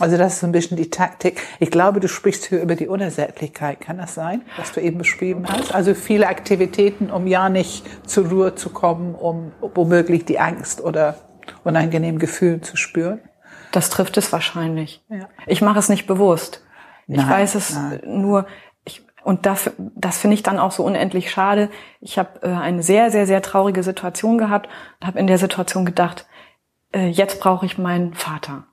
Also 0.00 0.16
das 0.16 0.34
ist 0.34 0.40
so 0.40 0.46
ein 0.46 0.52
bisschen 0.52 0.76
die 0.76 0.90
Taktik. 0.90 1.40
Ich 1.60 1.70
glaube, 1.70 2.00
du 2.00 2.08
sprichst 2.08 2.46
hier 2.46 2.60
über 2.60 2.74
die 2.74 2.88
Unersättlichkeit. 2.88 3.80
Kann 3.80 3.98
das 3.98 4.14
sein, 4.14 4.42
was 4.56 4.72
du 4.72 4.80
eben 4.80 4.98
beschrieben 4.98 5.46
hast? 5.48 5.72
Also 5.72 5.94
viele 5.94 6.26
Aktivitäten, 6.26 7.10
um 7.10 7.28
ja 7.28 7.48
nicht 7.48 7.84
zur 8.08 8.28
Ruhe 8.28 8.54
zu 8.56 8.70
kommen, 8.70 9.14
um 9.14 9.52
womöglich 9.60 10.24
die 10.24 10.40
Angst 10.40 10.82
oder 10.82 11.18
unangenehmen 11.62 12.18
Gefühle 12.18 12.60
zu 12.60 12.76
spüren. 12.76 13.20
Das 13.70 13.90
trifft 13.90 14.16
es 14.16 14.32
wahrscheinlich. 14.32 15.04
Ja. 15.08 15.28
Ich 15.46 15.60
mache 15.62 15.78
es 15.78 15.88
nicht 15.88 16.06
bewusst. 16.06 16.64
Ich 17.06 17.16
Nein, 17.16 17.30
weiß 17.30 17.54
es 17.54 17.74
nein. 17.74 18.00
nur, 18.04 18.46
ich, 18.46 18.48
und 19.24 19.46
das, 19.46 19.70
das 19.78 20.18
finde 20.18 20.34
ich 20.34 20.42
dann 20.42 20.58
auch 20.58 20.70
so 20.70 20.84
unendlich 20.84 21.30
schade. 21.30 21.70
Ich 22.00 22.18
habe 22.18 22.42
äh, 22.42 22.52
eine 22.52 22.82
sehr, 22.82 23.10
sehr, 23.10 23.26
sehr 23.26 23.42
traurige 23.42 23.82
Situation 23.82 24.38
gehabt 24.38 24.68
und 25.00 25.06
habe 25.06 25.18
in 25.18 25.26
der 25.26 25.38
Situation 25.38 25.86
gedacht, 25.86 26.26
äh, 26.94 27.08
jetzt 27.08 27.40
brauche 27.40 27.64
ich 27.64 27.78
meinen 27.78 28.14
Vater. 28.14 28.64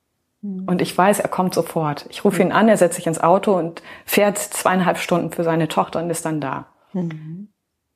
Hm. 0.44 0.66
Und 0.68 0.82
ich 0.82 0.96
weiß, 0.98 1.20
er 1.20 1.30
kommt 1.30 1.54
sofort. 1.54 2.06
Ich 2.10 2.26
rufe 2.26 2.42
ihn 2.42 2.52
an, 2.52 2.68
er 2.68 2.78
setzt 2.78 2.96
sich 2.96 3.08
ins 3.08 3.22
Auto 3.22 3.54
und 3.58 3.82
fährt 4.06 4.38
zweieinhalb 4.38 4.98
Stunden 4.98 5.32
für 5.32 5.44
seine 5.44 5.70
Tochter 5.70 6.04
und 6.04 6.10
ist 6.10 6.26
dann 6.26 6.42
da. 6.42 6.68
Mhm. 6.94 7.48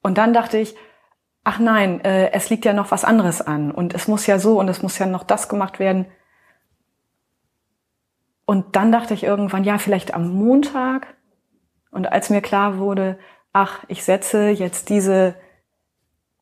Und 0.02 0.18
dann 0.18 0.34
dachte 0.34 0.58
ich, 0.58 0.76
ach 1.44 1.60
nein, 1.60 2.00
äh, 2.06 2.32
es 2.32 2.50
liegt 2.50 2.64
ja 2.64 2.74
noch 2.74 2.92
was 2.92 3.04
anderes 3.04 3.42
an 3.42 3.72
und 3.72 3.94
es 3.94 4.08
muss 4.08 4.28
ja 4.28 4.40
so 4.40 4.60
und 4.60 4.70
es 4.70 4.82
muss 4.82 4.98
ja 4.98 5.06
noch 5.06 5.24
das 5.24 5.50
gemacht 5.50 5.80
werden. 5.80 6.06
Und 8.46 8.76
dann 8.76 8.92
dachte 8.92 9.14
ich 9.14 9.24
irgendwann, 9.24 9.64
ja, 9.64 9.78
vielleicht 9.78 10.14
am 10.14 10.30
Montag. 10.30 11.16
Und 11.96 12.12
als 12.12 12.30
mir 12.30 12.42
klar 12.42 12.78
wurde, 12.78 13.18
ach, 13.54 13.86
ich 13.88 14.04
setze 14.04 14.50
jetzt 14.50 14.90
diese 14.90 15.36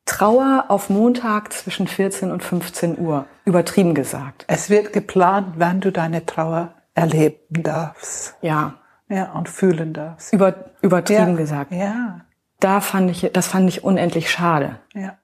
Trauer 0.06 0.66
auf 0.68 0.90
Montag 0.90 1.54
zwischen 1.54 1.88
14 1.88 2.32
und 2.32 2.44
15 2.44 2.98
Uhr, 2.98 3.26
übertrieben 3.46 3.94
gesagt. 3.94 4.46
Es 4.48 4.72
wird 4.72 4.94
geplant, 4.94 5.54
wann 5.58 5.80
du 5.80 5.92
deine 5.92 6.26
Trauer 6.26 6.74
erleben 6.96 7.62
darfst. 7.64 8.36
Ja, 8.42 8.80
Ja, 9.10 9.32
und 9.34 9.48
fühlen 9.48 9.94
darfst. 9.94 10.34
über, 10.34 10.72
übertrieben 10.82 11.32
ja. 11.32 11.36
gesagt. 11.36 11.72
Ja, 11.72 12.22
Da 12.60 12.82
fand 12.82 13.12
ich, 13.12 13.30
das 13.32 13.46
fand 13.46 13.70
ich 13.70 13.84
unendlich 13.84 14.32
schade. 14.32 14.80
ja. 14.96 15.18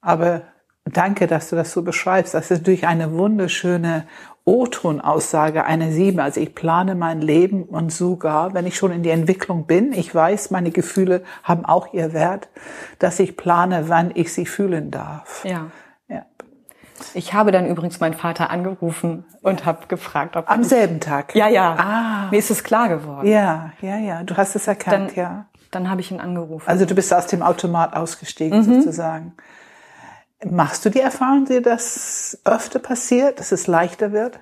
Aber 0.00 0.42
danke, 0.84 1.26
dass 1.26 1.50
du 1.50 1.56
das 1.56 1.72
so 1.72 1.82
beschreibst. 1.82 2.32
Das 2.32 2.50
ist 2.50 2.58
natürlich 2.60 2.86
eine 2.86 3.12
wunderschöne 3.12 4.06
O-Ton-Aussage 4.48 5.64
einer 5.64 5.90
Sieben. 5.92 6.20
Also 6.20 6.40
ich 6.40 6.54
plane 6.54 6.94
mein 6.94 7.20
Leben 7.20 7.64
und 7.64 7.92
sogar, 7.92 8.54
wenn 8.54 8.66
ich 8.66 8.76
schon 8.76 8.92
in 8.92 9.02
die 9.02 9.10
Entwicklung 9.10 9.66
bin, 9.66 9.92
ich 9.92 10.14
weiß, 10.14 10.50
meine 10.50 10.70
Gefühle 10.70 11.22
haben 11.42 11.64
auch 11.66 11.92
ihr 11.92 12.12
Wert, 12.14 12.48
dass 12.98 13.20
ich 13.20 13.36
plane, 13.36 13.88
wann 13.88 14.10
ich 14.14 14.32
sie 14.32 14.46
fühlen 14.46 14.90
darf. 14.90 15.44
Ja. 15.44 15.66
Ja. 16.08 16.22
Ich 17.14 17.34
habe 17.34 17.52
dann 17.52 17.66
übrigens 17.66 18.00
meinen 18.00 18.14
Vater 18.14 18.50
angerufen 18.50 19.24
und 19.42 19.66
habe 19.66 19.86
gefragt, 19.86 20.36
ob 20.36 20.50
Am 20.50 20.64
selben 20.64 20.98
Tag. 21.00 21.34
Ja, 21.34 21.48
ja. 21.48 21.76
Ah. 21.78 22.28
Mir 22.30 22.38
ist 22.38 22.50
es 22.50 22.64
klar 22.64 22.88
geworden. 22.88 23.26
Ja, 23.28 23.72
ja, 23.82 23.98
ja. 23.98 24.22
Du 24.22 24.36
hast 24.36 24.56
es 24.56 24.66
erkannt, 24.66 25.10
Dann, 25.10 25.16
ja. 25.16 25.46
dann 25.70 25.90
habe 25.90 26.00
ich 26.00 26.10
ihn 26.10 26.20
angerufen. 26.20 26.66
Also 26.66 26.86
du 26.86 26.94
bist 26.94 27.12
aus 27.12 27.26
dem 27.26 27.42
Automat 27.42 27.94
ausgestiegen 27.94 28.60
Mhm. 28.60 28.80
sozusagen. 28.82 29.34
Machst 30.44 30.84
du 30.84 30.90
die 30.90 31.00
Erfahrung, 31.00 31.46
dir 31.46 31.62
das 31.62 32.38
öfter 32.44 32.78
passiert, 32.78 33.40
dass 33.40 33.52
es 33.52 33.66
leichter 33.66 34.12
wird? 34.12 34.38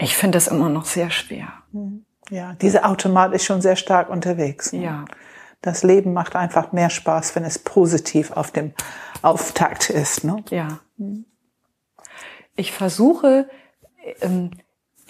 ich 0.00 0.16
finde 0.16 0.38
es 0.38 0.48
immer 0.48 0.68
noch 0.68 0.84
sehr 0.84 1.10
schwer. 1.10 1.52
Ja, 2.30 2.54
dieser 2.54 2.88
Automat 2.88 3.32
ist 3.32 3.44
schon 3.44 3.60
sehr 3.60 3.76
stark 3.76 4.08
unterwegs. 4.08 4.72
ne? 4.72 4.84
Ja. 4.84 5.04
Das 5.62 5.82
Leben 5.82 6.14
macht 6.14 6.36
einfach 6.36 6.72
mehr 6.72 6.90
Spaß, 6.90 7.36
wenn 7.36 7.44
es 7.44 7.58
positiv 7.58 8.30
auf 8.30 8.50
dem 8.50 8.72
Auftakt 9.20 9.90
ist. 9.90 10.24
Ne? 10.24 10.42
Ja. 10.48 10.80
Ich 12.56 12.72
versuche, 12.72 13.50
ähm, 14.22 14.52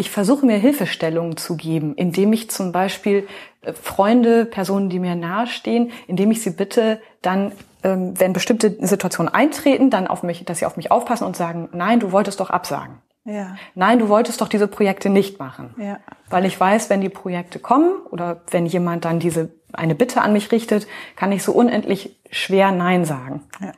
ich 0.01 0.11
versuche 0.11 0.47
mir 0.47 0.57
Hilfestellungen 0.57 1.37
zu 1.37 1.57
geben, 1.57 1.95
indem 1.95 2.33
ich 2.33 2.51
zum 2.51 2.73
Beispiel 2.73 3.29
äh, 3.61 3.75
Freunde, 3.75 4.47
Personen, 4.47 4.89
die 4.89 4.99
mir 4.99 5.15
nahestehen, 5.15 5.93
indem 6.07 6.31
ich 6.31 6.43
sie 6.43 6.51
bitte, 6.51 7.01
dann, 7.21 7.53
ähm, 7.85 8.19
wenn 8.19 8.33
bestimmte 8.33 8.77
Situationen 8.81 9.33
eintreten, 9.33 9.91
dann 9.91 10.07
auf 10.07 10.23
mich, 10.23 10.43
dass 10.47 10.59
sie 10.59 10.67
auf 10.67 10.79
mich 10.79 10.91
aufpassen 10.91 11.25
und 11.25 11.37
sagen, 11.37 11.69
nein, 11.73 12.01
du 12.01 12.13
wolltest 12.13 12.41
doch 12.41 12.51
absagen. 12.51 12.97
Ja, 13.27 13.57
Nein, 13.75 13.99
du 13.99 14.09
wolltest 14.09 14.41
doch 14.41 14.49
diese 14.49 14.67
Projekte 14.67 15.11
nicht 15.11 15.39
machen. 15.39 15.75
ja. 15.77 15.99
Weil 16.31 16.47
ich 16.47 16.59
weiß, 16.59 16.89
wenn 16.89 17.03
die 17.03 17.11
Projekte 17.11 17.59
kommen 17.59 17.91
oder 18.11 18.41
wenn 18.51 18.65
jemand 18.65 19.05
dann 19.05 19.21
diese 19.21 19.51
eine 19.73 19.95
Bitte 19.95 20.23
an 20.23 20.33
mich 20.33 20.51
richtet, 20.51 20.87
kann 21.17 21.31
ich 21.31 21.43
so 21.43 21.53
unendlich 21.53 22.17
schwer 22.31 22.73
Nein 22.73 23.05
sagen. 23.05 23.43
Ja. 23.61 23.73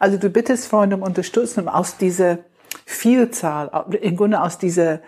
Also 0.00 0.18
du 0.18 0.28
bittest 0.30 0.66
Freunde 0.66 0.96
um 0.96 1.02
Unterstützung, 1.02 1.68
aus 1.68 1.96
dieser 1.96 2.38
Vielzahl, 2.84 3.84
im 4.00 4.16
Grunde 4.16 4.42
aus 4.42 4.58
dieser 4.58 4.98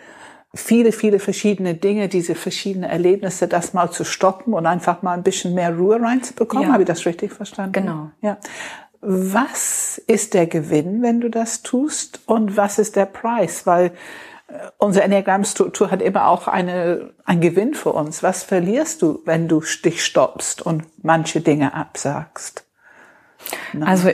viele, 0.55 0.93
viele 0.93 1.21
verschiedene 1.21 1.75
Dinge, 1.75 2.09
diese 2.09 2.35
verschiedenen 2.35 2.91
Erlebnisse, 2.91 3.47
das 3.47 3.73
mal 3.73 3.91
zu 3.91 4.05
stoppen 4.05 4.53
und 4.53 4.67
einfach 4.67 5.03
mal 5.03 5.13
ein 5.13 5.23
bisschen 5.23 5.55
mehr 5.55 5.77
Ruhe 5.77 6.01
reinzubekommen. 6.01 6.67
Ja. 6.67 6.73
Habe 6.73 6.83
ich 6.83 6.89
das 6.89 7.07
richtig 7.07 7.33
verstanden? 7.33 7.73
Genau. 7.73 8.11
Ja. 8.21 8.39
Was 9.01 9.99
ist 10.07 10.35
der 10.35 10.47
Gewinn, 10.47 11.03
wenn 11.03 11.21
du 11.21 11.31
das 11.31 11.63
tust 11.63 12.21
und 12.27 12.57
was 12.57 12.79
ist 12.79 12.97
der 12.97 13.07
Preis? 13.07 13.67
Weil 13.67 13.93
äh, 14.49 14.71
unsere 14.77 15.05
Enneagrammstruktur 15.05 15.91
hat 15.91 16.03
immer 16.03 16.27
auch 16.27 16.49
eine, 16.49 17.15
einen 17.25 17.41
Gewinn 17.41 17.75
für 17.75 17.93
uns. 17.93 18.23
Was 18.23 18.43
verlierst 18.43 19.03
du, 19.03 19.23
wenn 19.25 19.49
du 19.49 19.63
dich 19.85 20.05
stoppst 20.05 20.61
und 20.63 20.85
manche 21.03 21.41
Dinge 21.41 21.75
absagst? 21.75 22.67
Also, 23.81 24.11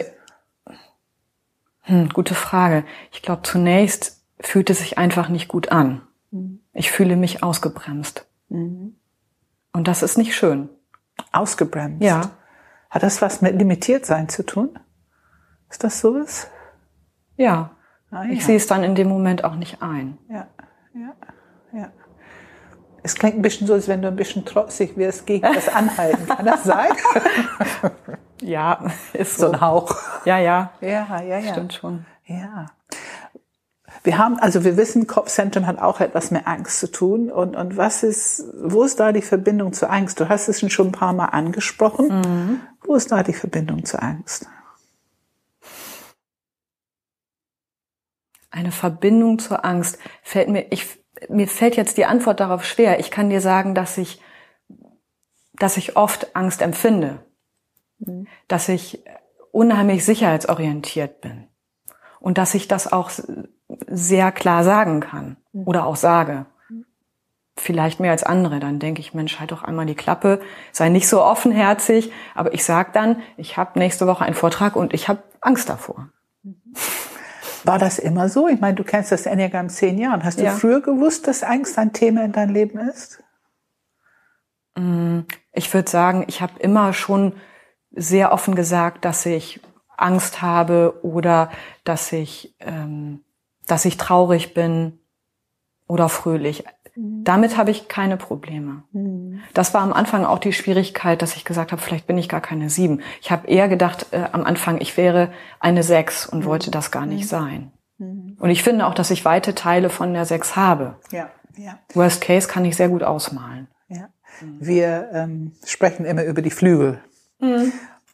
hm, 1.82 2.10
gute 2.10 2.34
Frage. 2.34 2.84
Ich 3.10 3.22
glaube, 3.22 3.42
zunächst 3.42 4.22
fühlt 4.38 4.70
es 4.70 4.78
sich 4.78 4.98
einfach 4.98 5.28
nicht 5.28 5.48
gut 5.48 5.72
an. 5.72 6.05
Ich 6.72 6.90
fühle 6.90 7.16
mich 7.16 7.42
ausgebremst. 7.42 8.26
Und 8.48 8.94
das 9.72 10.02
ist 10.02 10.18
nicht 10.18 10.34
schön. 10.34 10.68
Ausgebremst? 11.32 12.02
Ja. 12.02 12.30
Hat 12.90 13.02
das 13.02 13.20
was 13.22 13.42
mit 13.42 13.56
limitiert 13.58 14.06
sein 14.06 14.28
zu 14.28 14.44
tun? 14.44 14.78
Ist 15.70 15.82
das 15.84 16.00
sowas? 16.00 16.48
Ja. 17.36 17.70
Ah, 18.10 18.24
Ich 18.24 18.40
ja. 18.40 18.46
sehe 18.46 18.56
es 18.56 18.66
dann 18.66 18.84
in 18.84 18.94
dem 18.94 19.08
Moment 19.08 19.44
auch 19.44 19.56
nicht 19.56 19.82
ein. 19.82 20.18
Ja, 20.28 20.46
ja, 20.94 21.14
ja. 21.72 21.92
Es 23.02 23.14
klingt 23.14 23.36
ein 23.36 23.42
bisschen 23.42 23.66
so, 23.66 23.74
als 23.74 23.88
wenn 23.88 24.02
du 24.02 24.08
ein 24.08 24.16
bisschen 24.16 24.44
trotzig 24.44 24.96
wirst 24.96 25.26
gegen 25.26 25.42
das 25.52 25.68
Anhalten. 25.68 26.26
Kann 26.26 26.46
das 26.46 26.64
sein? 26.64 26.90
Ja, 28.42 28.84
ist 29.14 29.38
so 29.38 29.46
so. 29.46 29.52
ein 29.52 29.60
Hauch. 29.62 29.94
Ja, 30.26 30.38
ja. 30.38 30.70
Ja, 30.82 31.22
ja, 31.22 31.38
ja. 31.38 31.52
Stimmt 31.52 31.72
schon. 31.72 32.04
Ja. 32.26 32.66
Wir 34.06 34.18
haben, 34.18 34.38
also 34.38 34.62
wir 34.62 34.76
wissen, 34.76 35.08
Kopfzentrum 35.08 35.66
hat 35.66 35.80
auch 35.80 35.98
etwas 35.98 36.30
mit 36.30 36.46
Angst 36.46 36.78
zu 36.78 36.92
tun. 36.92 37.28
Und, 37.28 37.56
und 37.56 37.76
was 37.76 38.04
ist, 38.04 38.44
wo 38.62 38.84
ist 38.84 39.00
da 39.00 39.10
die 39.10 39.20
Verbindung 39.20 39.72
zur 39.72 39.90
Angst? 39.90 40.20
Du 40.20 40.28
hast 40.28 40.46
es 40.46 40.60
schon 40.72 40.88
ein 40.88 40.92
paar 40.92 41.12
Mal 41.12 41.26
angesprochen. 41.26 42.20
Mhm. 42.20 42.60
Wo 42.84 42.94
ist 42.94 43.10
da 43.10 43.24
die 43.24 43.32
Verbindung 43.32 43.84
zur 43.84 44.00
Angst? 44.04 44.46
Eine 48.52 48.70
Verbindung 48.70 49.40
zur 49.40 49.64
Angst 49.64 49.98
fällt 50.22 50.50
mir, 50.50 50.70
ich, 50.70 50.86
mir 51.28 51.48
fällt 51.48 51.74
jetzt 51.74 51.96
die 51.96 52.06
Antwort 52.06 52.38
darauf 52.38 52.64
schwer. 52.64 53.00
Ich 53.00 53.10
kann 53.10 53.28
dir 53.28 53.40
sagen, 53.40 53.74
dass 53.74 53.98
ich, 53.98 54.22
dass 55.54 55.76
ich 55.76 55.96
oft 55.96 56.36
Angst 56.36 56.62
empfinde. 56.62 57.26
Mhm. 57.98 58.28
Dass 58.46 58.68
ich 58.68 59.02
unheimlich 59.50 60.04
sicherheitsorientiert 60.04 61.20
bin. 61.20 61.48
Und 62.20 62.38
dass 62.38 62.54
ich 62.54 62.68
das 62.68 62.92
auch 62.92 63.10
sehr 63.88 64.32
klar 64.32 64.64
sagen 64.64 65.00
kann 65.00 65.36
mhm. 65.52 65.62
oder 65.66 65.86
auch 65.86 65.96
sage. 65.96 66.46
Vielleicht 67.58 68.00
mehr 68.00 68.10
als 68.10 68.22
andere. 68.22 68.60
Dann 68.60 68.78
denke 68.78 69.00
ich, 69.00 69.14
Mensch, 69.14 69.40
halt 69.40 69.50
doch 69.50 69.62
einmal 69.62 69.86
die 69.86 69.94
Klappe, 69.94 70.40
sei 70.72 70.90
nicht 70.90 71.08
so 71.08 71.22
offenherzig. 71.22 72.12
Aber 72.34 72.52
ich 72.52 72.64
sage 72.64 72.90
dann, 72.92 73.16
ich 73.38 73.56
habe 73.56 73.78
nächste 73.78 74.06
Woche 74.06 74.24
einen 74.24 74.34
Vortrag 74.34 74.76
und 74.76 74.92
ich 74.92 75.08
habe 75.08 75.22
Angst 75.40 75.70
davor. 75.70 76.10
War 77.64 77.78
das 77.78 77.98
immer 77.98 78.28
so? 78.28 78.46
Ich 78.46 78.60
meine, 78.60 78.74
du 78.74 78.84
kennst 78.84 79.10
das 79.10 79.26
Enneagramm 79.26 79.70
zehn 79.70 79.98
Jahren. 79.98 80.22
Hast 80.22 80.38
du 80.38 80.44
ja. 80.44 80.52
früher 80.52 80.80
gewusst, 80.80 81.26
dass 81.26 81.42
Angst 81.42 81.78
ein 81.78 81.92
Thema 81.92 82.24
in 82.24 82.32
deinem 82.32 82.54
Leben 82.54 82.78
ist? 82.78 83.22
Mm, 84.76 85.20
ich 85.52 85.72
würde 85.72 85.90
sagen, 85.90 86.24
ich 86.28 86.42
habe 86.42 86.60
immer 86.60 86.92
schon 86.92 87.32
sehr 87.90 88.32
offen 88.32 88.54
gesagt, 88.54 89.04
dass 89.04 89.26
ich 89.26 89.60
Angst 89.96 90.42
habe 90.42 91.00
oder 91.02 91.50
dass 91.84 92.12
ich, 92.12 92.54
ähm, 92.60 93.24
dass 93.66 93.84
ich 93.84 93.96
traurig 93.96 94.54
bin 94.54 94.98
oder 95.88 96.08
fröhlich. 96.08 96.64
Mhm. 96.94 97.24
Damit 97.24 97.56
habe 97.56 97.70
ich 97.70 97.88
keine 97.88 98.16
Probleme. 98.16 98.82
Mhm. 98.92 99.40
Das 99.54 99.74
war 99.74 99.82
am 99.82 99.92
Anfang 99.92 100.24
auch 100.24 100.38
die 100.38 100.52
Schwierigkeit, 100.52 101.22
dass 101.22 101.36
ich 101.36 101.44
gesagt 101.44 101.72
habe, 101.72 101.82
vielleicht 101.82 102.06
bin 102.06 102.18
ich 102.18 102.28
gar 102.28 102.40
keine 102.40 102.70
sieben. 102.70 103.00
Ich 103.20 103.30
habe 103.30 103.46
eher 103.48 103.68
gedacht 103.68 104.06
äh, 104.12 104.24
am 104.32 104.44
Anfang, 104.44 104.80
ich 104.80 104.96
wäre 104.96 105.32
eine 105.60 105.82
sechs 105.82 106.26
und 106.26 106.40
mhm. 106.40 106.44
wollte 106.44 106.70
das 106.70 106.90
gar 106.90 107.06
nicht 107.06 107.28
sein. 107.28 107.72
Und 108.38 108.50
ich 108.50 108.62
finde 108.62 108.86
auch, 108.86 108.94
dass 108.94 109.10
ich 109.10 109.24
weite 109.24 109.54
Teile 109.54 109.88
von 109.88 110.12
der 110.12 110.26
sechs 110.26 110.54
habe. 110.54 110.96
Ja, 111.10 111.30
ja. 111.56 111.78
Worst 111.94 112.20
Case 112.20 112.46
kann 112.46 112.64
ich 112.66 112.76
sehr 112.76 112.90
gut 112.90 113.02
ausmalen. 113.02 113.68
Ja. 113.88 114.08
Wir 114.60 115.08
ähm, 115.12 115.52
sprechen 115.64 116.04
immer 116.04 116.24
über 116.24 116.42
die 116.42 116.50
Flügel. 116.50 117.00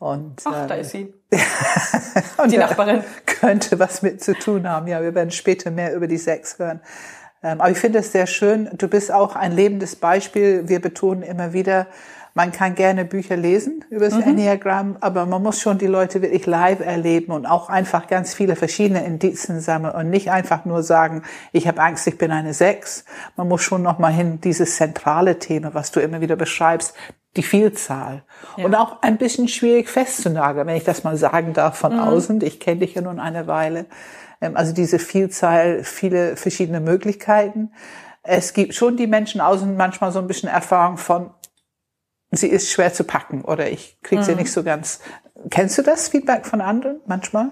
Und, 0.03 0.43
Ach, 0.47 0.63
ähm, 0.63 0.69
da 0.69 0.75
ist 0.75 0.91
sie. 0.91 1.15
die 2.51 2.59
Nachbarin. 2.59 3.05
Könnte 3.25 3.79
was 3.79 4.03
mit 4.03 4.21
zu 4.21 4.35
tun 4.35 4.69
haben. 4.69 4.89
Ja, 4.89 5.01
wir 5.01 5.15
werden 5.15 5.31
später 5.31 5.71
mehr 5.71 5.95
über 5.95 6.09
die 6.09 6.19
Sex 6.19 6.59
hören. 6.59 6.81
Ähm, 7.41 7.61
aber 7.61 7.71
ich 7.71 7.79
finde 7.79 8.01
es 8.01 8.11
sehr 8.11 8.27
schön. 8.27 8.69
Du 8.73 8.89
bist 8.89 9.13
auch 9.13 9.37
ein 9.37 9.53
lebendes 9.53 9.95
Beispiel. 9.95 10.69
Wir 10.69 10.81
betonen 10.81 11.23
immer 11.23 11.53
wieder, 11.53 11.87
man 12.35 12.51
kann 12.51 12.75
gerne 12.75 13.05
Bücher 13.05 13.37
lesen 13.37 13.85
über 13.91 14.07
das 14.07 14.15
mhm. 14.15 14.23
Enneagramm, 14.23 14.97
aber 15.01 15.25
man 15.25 15.41
muss 15.41 15.61
schon 15.61 15.79
die 15.79 15.87
Leute 15.87 16.21
wirklich 16.21 16.47
live 16.47 16.81
erleben 16.81 17.31
und 17.31 17.47
auch 17.47 17.69
einfach 17.69 18.09
ganz 18.09 18.35
viele 18.35 18.57
verschiedene 18.57 19.05
Indizien 19.05 19.61
sammeln 19.61 19.95
und 19.95 20.11
nicht 20.11 20.33
einfach 20.33 20.65
nur 20.65 20.83
sagen, 20.83 21.23
ich 21.53 21.69
habe 21.69 21.81
Angst, 21.81 22.09
ich 22.09 22.19
bin 22.19 22.33
eine 22.33 22.55
Sechs. 22.55 23.05
Man 23.37 23.47
muss 23.47 23.63
schon 23.63 23.83
noch 23.83 24.01
mal 24.01 24.13
hin 24.13 24.41
dieses 24.41 24.75
zentrale 24.75 25.39
Thema, 25.39 25.75
was 25.75 25.93
du 25.93 26.01
immer 26.01 26.21
wieder 26.21 26.35
beschreibst, 26.35 26.97
die 27.37 27.43
Vielzahl. 27.43 28.25
Ja. 28.57 28.65
Und 28.65 28.75
auch 28.75 29.03
ein 29.03 29.17
bisschen 29.17 29.49
schwierig 29.49 29.89
festzunageln, 29.89 30.67
wenn 30.67 30.77
ich 30.77 30.85
das 30.85 31.05
mal 31.05 31.17
sagen 31.17 31.55
darf 31.55 31.79
von 31.79 31.95
mhm. 31.95 32.01
außen. 32.01 32.41
Ich 32.43 32.61
kenne 32.61 32.81
dich 32.81 32.95
ja 32.95 33.03
nun 33.03 33.19
eine 33.19 33.47
Weile. 33.47 33.87
Ähm, 34.41 34.57
also 34.57 34.73
diese 34.73 34.99
Vielzahl, 34.99 35.85
viele 35.85 36.37
verschiedene 36.37 36.81
Möglichkeiten. 36.81 37.73
Es 38.23 38.53
gibt 38.53 38.75
schon 38.75 38.97
die 38.97 39.07
Menschen 39.07 39.41
außen 39.41 39.77
manchmal 39.77 40.13
so 40.13 40.19
ein 40.19 40.27
bisschen 40.27 40.49
Erfahrung 40.49 40.99
von, 40.99 41.31
sie 42.31 42.49
ist 42.49 42.71
schwer 42.71 42.93
zu 42.93 43.05
packen 43.05 43.43
oder 43.43 43.71
ich 43.71 43.99
kriege 44.03 44.21
mhm. 44.21 44.27
sie 44.27 44.35
nicht 44.35 44.53
so 44.53 44.63
ganz. 44.63 45.01
Kennst 45.51 45.79
du 45.79 45.83
das 45.83 46.09
Feedback 46.09 46.47
von 46.47 46.61
anderen 46.61 47.01
manchmal? 47.07 47.51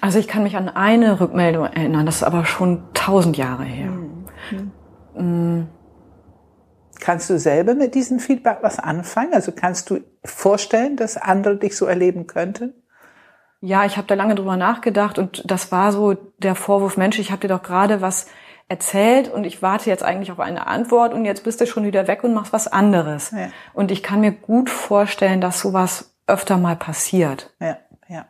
Also 0.00 0.18
ich 0.18 0.28
kann 0.28 0.42
mich 0.42 0.56
an 0.56 0.68
eine 0.68 1.20
Rückmeldung 1.20 1.66
erinnern, 1.66 2.06
das 2.06 2.16
ist 2.16 2.22
aber 2.22 2.44
schon 2.44 2.82
tausend 2.94 3.36
Jahre 3.36 3.64
her. 3.64 3.90
Mhm. 5.14 5.68
Kannst 7.00 7.30
du 7.30 7.38
selber 7.38 7.74
mit 7.74 7.94
diesem 7.94 8.20
Feedback 8.20 8.58
was 8.62 8.78
anfangen? 8.78 9.34
Also 9.34 9.52
kannst 9.52 9.90
du 9.90 10.00
vorstellen, 10.24 10.96
dass 10.96 11.16
andere 11.16 11.56
dich 11.56 11.76
so 11.76 11.86
erleben 11.86 12.26
könnten? 12.26 12.74
Ja, 13.62 13.84
ich 13.84 13.96
habe 13.96 14.06
da 14.06 14.14
lange 14.14 14.34
drüber 14.34 14.56
nachgedacht 14.56 15.18
und 15.18 15.42
das 15.50 15.70
war 15.70 15.92
so 15.92 16.14
der 16.38 16.54
Vorwurf, 16.54 16.96
Mensch, 16.96 17.18
ich 17.18 17.30
habe 17.30 17.42
dir 17.42 17.48
doch 17.48 17.62
gerade 17.62 18.00
was 18.00 18.26
erzählt 18.68 19.28
und 19.28 19.44
ich 19.44 19.62
warte 19.62 19.90
jetzt 19.90 20.02
eigentlich 20.02 20.30
auf 20.30 20.40
eine 20.40 20.66
Antwort 20.66 21.12
und 21.12 21.24
jetzt 21.24 21.44
bist 21.44 21.60
du 21.60 21.66
schon 21.66 21.84
wieder 21.84 22.06
weg 22.06 22.22
und 22.24 22.32
machst 22.32 22.52
was 22.52 22.68
anderes. 22.68 23.32
Ja. 23.32 23.48
Und 23.74 23.90
ich 23.90 24.02
kann 24.02 24.20
mir 24.20 24.32
gut 24.32 24.70
vorstellen, 24.70 25.40
dass 25.40 25.60
sowas 25.60 26.14
öfter 26.26 26.56
mal 26.56 26.76
passiert. 26.76 27.52
Ja, 27.60 27.78
ja. 28.08 28.26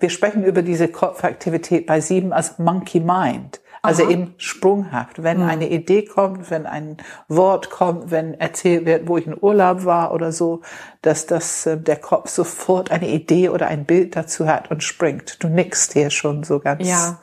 Wir 0.00 0.10
sprechen 0.10 0.44
über 0.44 0.62
diese 0.62 0.88
Kopfaktivität 0.88 1.86
bei 1.86 2.00
sieben 2.00 2.32
als 2.32 2.58
Monkey 2.58 3.00
Mind. 3.00 3.60
Also 3.84 4.04
Aha. 4.04 4.12
eben 4.12 4.34
sprunghaft. 4.38 5.22
Wenn 5.22 5.42
mhm. 5.42 5.48
eine 5.48 5.68
Idee 5.68 6.06
kommt, 6.06 6.50
wenn 6.50 6.64
ein 6.64 6.96
Wort 7.28 7.68
kommt, 7.68 8.10
wenn 8.10 8.32
erzählt 8.32 8.86
wird, 8.86 9.06
wo 9.06 9.18
ich 9.18 9.26
in 9.26 9.36
Urlaub 9.38 9.84
war 9.84 10.14
oder 10.14 10.32
so, 10.32 10.62
dass 11.02 11.26
das 11.26 11.66
äh, 11.66 11.76
der 11.76 11.96
Kopf 11.96 12.30
sofort 12.30 12.90
eine 12.90 13.08
Idee 13.08 13.50
oder 13.50 13.66
ein 13.66 13.84
Bild 13.84 14.16
dazu 14.16 14.46
hat 14.46 14.70
und 14.70 14.82
springt. 14.82 15.44
Du 15.44 15.48
nickst 15.48 15.92
hier 15.92 16.08
schon 16.08 16.44
so 16.44 16.60
ganz. 16.60 16.88
Ja, 16.88 17.18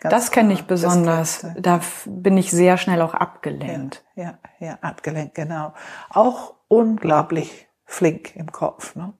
ganz 0.00 0.14
das 0.14 0.30
kenne 0.30 0.54
ich 0.54 0.64
besonders. 0.64 1.46
Da 1.58 1.80
bin 2.06 2.38
ich 2.38 2.50
sehr 2.50 2.78
schnell 2.78 3.02
auch 3.02 3.12
abgelenkt. 3.12 4.02
Ja, 4.14 4.38
ja, 4.58 4.68
ja, 4.68 4.78
abgelenkt, 4.80 5.34
genau. 5.34 5.74
Auch 6.08 6.54
unglaublich 6.68 7.68
flink 7.84 8.34
im 8.36 8.50
Kopf. 8.50 8.96
Ne? 8.96 9.12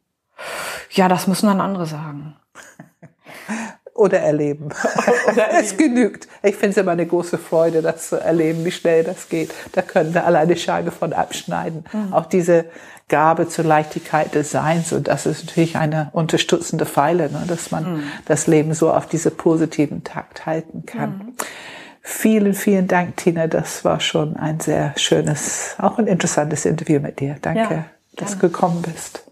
Ja, 0.93 1.09
das 1.09 1.27
müssen 1.27 1.47
dann 1.47 1.61
andere 1.61 1.85
sagen. 1.85 2.37
oder 3.97 4.21
erleben. 4.21 4.69
Oder 5.33 5.45
erleben. 5.49 5.65
es 5.65 5.77
genügt. 5.77 6.29
Ich 6.43 6.57
finde 6.57 6.71
es 6.71 6.77
immer 6.77 6.93
eine 6.93 7.07
große 7.07 7.39
Freude, 7.39 7.83
das 7.83 8.09
zu 8.09 8.17
erleben, 8.17 8.65
wie 8.65 8.71
schnell 8.71 9.05
das 9.05 9.29
geht. 9.29 9.53
Da 9.73 9.83
können 9.83 10.15
wir 10.15 10.25
alle 10.25 10.39
eine 10.39 10.57
Scheibe 10.57 10.91
von 10.91 11.13
abschneiden. 11.13 11.85
Mhm. 11.93 12.13
Auch 12.13 12.27
diese 12.27 12.67
Gabe 13.09 13.49
zur 13.49 13.65
Leichtigkeit 13.65 14.35
des 14.35 14.51
Seins. 14.51 14.93
Und 14.93 15.09
das 15.09 15.27
ist 15.27 15.47
natürlich 15.47 15.77
eine 15.77 16.11
unterstützende 16.13 16.87
Pfeile, 16.87 17.31
ne, 17.31 17.45
dass 17.47 17.71
man 17.71 17.97
mhm. 17.97 18.03
das 18.27 18.47
Leben 18.47 18.75
so 18.75 18.93
auf 18.93 19.07
diese 19.07 19.31
positiven 19.31 20.05
Takt 20.05 20.47
halten 20.47 20.85
kann. 20.87 21.11
Mhm. 21.11 21.35
Vielen, 22.03 22.55
vielen 22.55 22.87
Dank, 22.87 23.17
Tina. 23.17 23.49
Das 23.49 23.85
war 23.85 23.99
schon 24.01 24.37
ein 24.37 24.61
sehr 24.61 24.93
schönes, 24.97 25.75
auch 25.79 25.99
ein 25.99 26.07
interessantes 26.07 26.65
Interview 26.65 27.01
mit 27.01 27.19
dir. 27.19 27.37
Danke, 27.43 27.75
ja, 27.75 27.85
dass 28.15 28.33
du 28.33 28.39
gekommen 28.39 28.83
bist. 28.83 29.26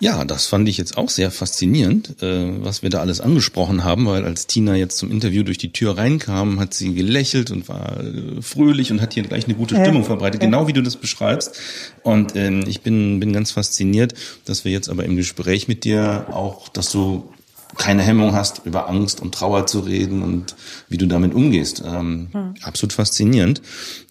Ja, 0.00 0.24
das 0.24 0.46
fand 0.46 0.68
ich 0.68 0.76
jetzt 0.76 0.96
auch 0.96 1.08
sehr 1.08 1.30
faszinierend, 1.30 2.22
äh, 2.22 2.62
was 2.62 2.82
wir 2.82 2.90
da 2.90 3.00
alles 3.00 3.20
angesprochen 3.20 3.84
haben, 3.84 4.06
weil 4.06 4.24
als 4.24 4.46
Tina 4.46 4.74
jetzt 4.74 4.98
zum 4.98 5.10
Interview 5.10 5.42
durch 5.44 5.58
die 5.58 5.72
Tür 5.72 5.96
reinkam, 5.96 6.60
hat 6.60 6.74
sie 6.74 6.94
gelächelt 6.94 7.50
und 7.50 7.68
war 7.68 8.00
äh, 8.00 8.42
fröhlich 8.42 8.90
und 8.90 9.00
hat 9.00 9.14
hier 9.14 9.22
gleich 9.22 9.44
eine 9.44 9.54
gute 9.54 9.76
Stimmung 9.76 10.04
verbreitet, 10.04 10.40
genau 10.40 10.66
wie 10.66 10.72
du 10.72 10.82
das 10.82 10.96
beschreibst. 10.96 11.58
Und 12.02 12.34
ähm, 12.36 12.64
ich 12.66 12.80
bin, 12.82 13.20
bin 13.20 13.32
ganz 13.32 13.52
fasziniert, 13.52 14.14
dass 14.44 14.64
wir 14.64 14.72
jetzt 14.72 14.88
aber 14.88 15.04
im 15.04 15.16
Gespräch 15.16 15.68
mit 15.68 15.84
dir 15.84 16.26
auch, 16.30 16.68
dass 16.68 16.90
du 16.90 17.30
keine 17.76 18.02
Hemmung 18.02 18.34
hast, 18.34 18.62
über 18.64 18.88
Angst 18.88 19.20
und 19.20 19.34
Trauer 19.34 19.66
zu 19.66 19.80
reden 19.80 20.22
und 20.22 20.54
wie 20.88 20.98
du 20.98 21.06
damit 21.06 21.34
umgehst. 21.34 21.82
Ähm, 21.84 22.28
hm. 22.32 22.54
Absolut 22.62 22.92
faszinierend. 22.92 23.62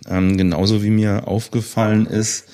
Ähm, 0.07 0.37
genauso 0.37 0.83
wie 0.83 0.89
mir 0.89 1.27
aufgefallen 1.27 2.05
ist, 2.05 2.45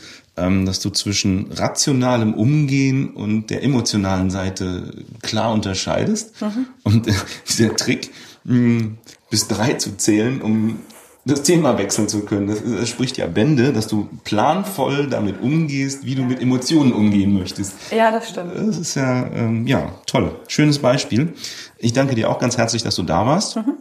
dass 0.65 0.79
du 0.79 0.89
zwischen 0.89 1.51
rationalem 1.51 2.33
Umgehen 2.33 3.11
und 3.11 3.49
der 3.49 3.63
emotionalen 3.63 4.29
Seite 4.29 4.93
klar 5.21 5.53
unterscheidest. 5.53 6.41
Mhm. 6.41 6.67
Und 6.83 7.07
äh, 7.07 7.13
dieser 7.47 7.75
Trick, 7.75 8.11
hm, 8.45 8.97
bis 9.29 9.47
drei 9.47 9.73
zu 9.73 9.97
zählen, 9.97 10.41
um 10.41 10.79
das 11.25 11.43
Thema 11.43 11.77
wechseln 11.77 12.07
zu 12.07 12.21
können. 12.21 12.47
Das, 12.47 12.59
das, 12.63 12.89
spricht 12.89 13.17
ja 13.17 13.27
Bände, 13.27 13.73
dass 13.73 13.87
du 13.87 14.09
planvoll 14.23 15.07
damit 15.07 15.41
umgehst, 15.41 16.05
wie 16.05 16.15
du 16.15 16.23
mit 16.23 16.41
Emotionen 16.41 16.93
umgehen 16.93 17.33
möchtest. 17.37 17.73
Ja, 17.91 18.11
das 18.11 18.29
stimmt. 18.29 18.55
Das 18.55 18.77
ist 18.77 18.95
ja, 18.95 19.27
ähm, 19.27 19.67
ja, 19.67 19.91
toll. 20.05 20.35
Schönes 20.47 20.79
Beispiel. 20.79 21.33
Ich 21.77 21.93
danke 21.93 22.15
dir 22.15 22.29
auch 22.29 22.39
ganz 22.39 22.57
herzlich, 22.57 22.83
dass 22.83 22.95
du 22.95 23.03
da 23.03 23.25
warst. 23.25 23.57
Mhm. 23.57 23.73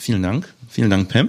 Vielen 0.00 0.22
Dank. 0.22 0.52
Vielen 0.68 0.90
Dank, 0.90 1.08
Pam. 1.08 1.28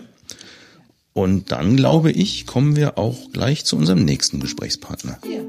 Und 1.13 1.51
dann, 1.51 1.77
glaube 1.77 2.11
ich, 2.11 2.47
kommen 2.47 2.75
wir 2.75 2.97
auch 2.97 3.31
gleich 3.31 3.65
zu 3.65 3.77
unserem 3.77 4.03
nächsten 4.03 4.39
Gesprächspartner. 4.39 5.19
Ja. 5.23 5.41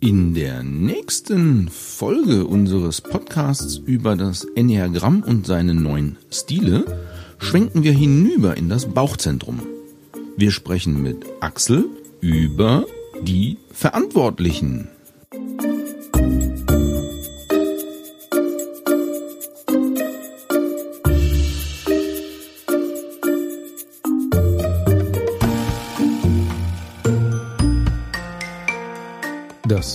In 0.00 0.34
der 0.34 0.62
nächsten 0.62 1.68
Folge 1.68 2.46
unseres 2.46 3.00
Podcasts 3.00 3.76
über 3.78 4.16
das 4.16 4.44
Enneagramm 4.44 5.22
und 5.22 5.46
seine 5.46 5.74
neun 5.74 6.16
Stile 6.30 6.84
schwenken 7.38 7.82
wir 7.82 7.92
hinüber 7.92 8.56
in 8.56 8.68
das 8.68 8.86
Bauchzentrum. 8.86 9.60
Wir 10.36 10.50
sprechen 10.50 11.02
mit 11.02 11.24
Axel 11.40 11.86
über 12.20 12.84
die 13.22 13.56
Verantwortlichen. 13.72 14.88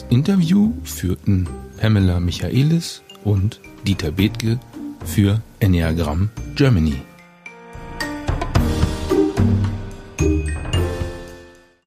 Interview 0.09 0.71
führten 0.83 1.47
Pamela 1.77 2.19
Michaelis 2.19 3.01
und 3.23 3.59
Dieter 3.87 4.11
Bethke 4.11 4.59
für 5.03 5.41
Enneagram 5.59 6.29
Germany. 6.55 6.95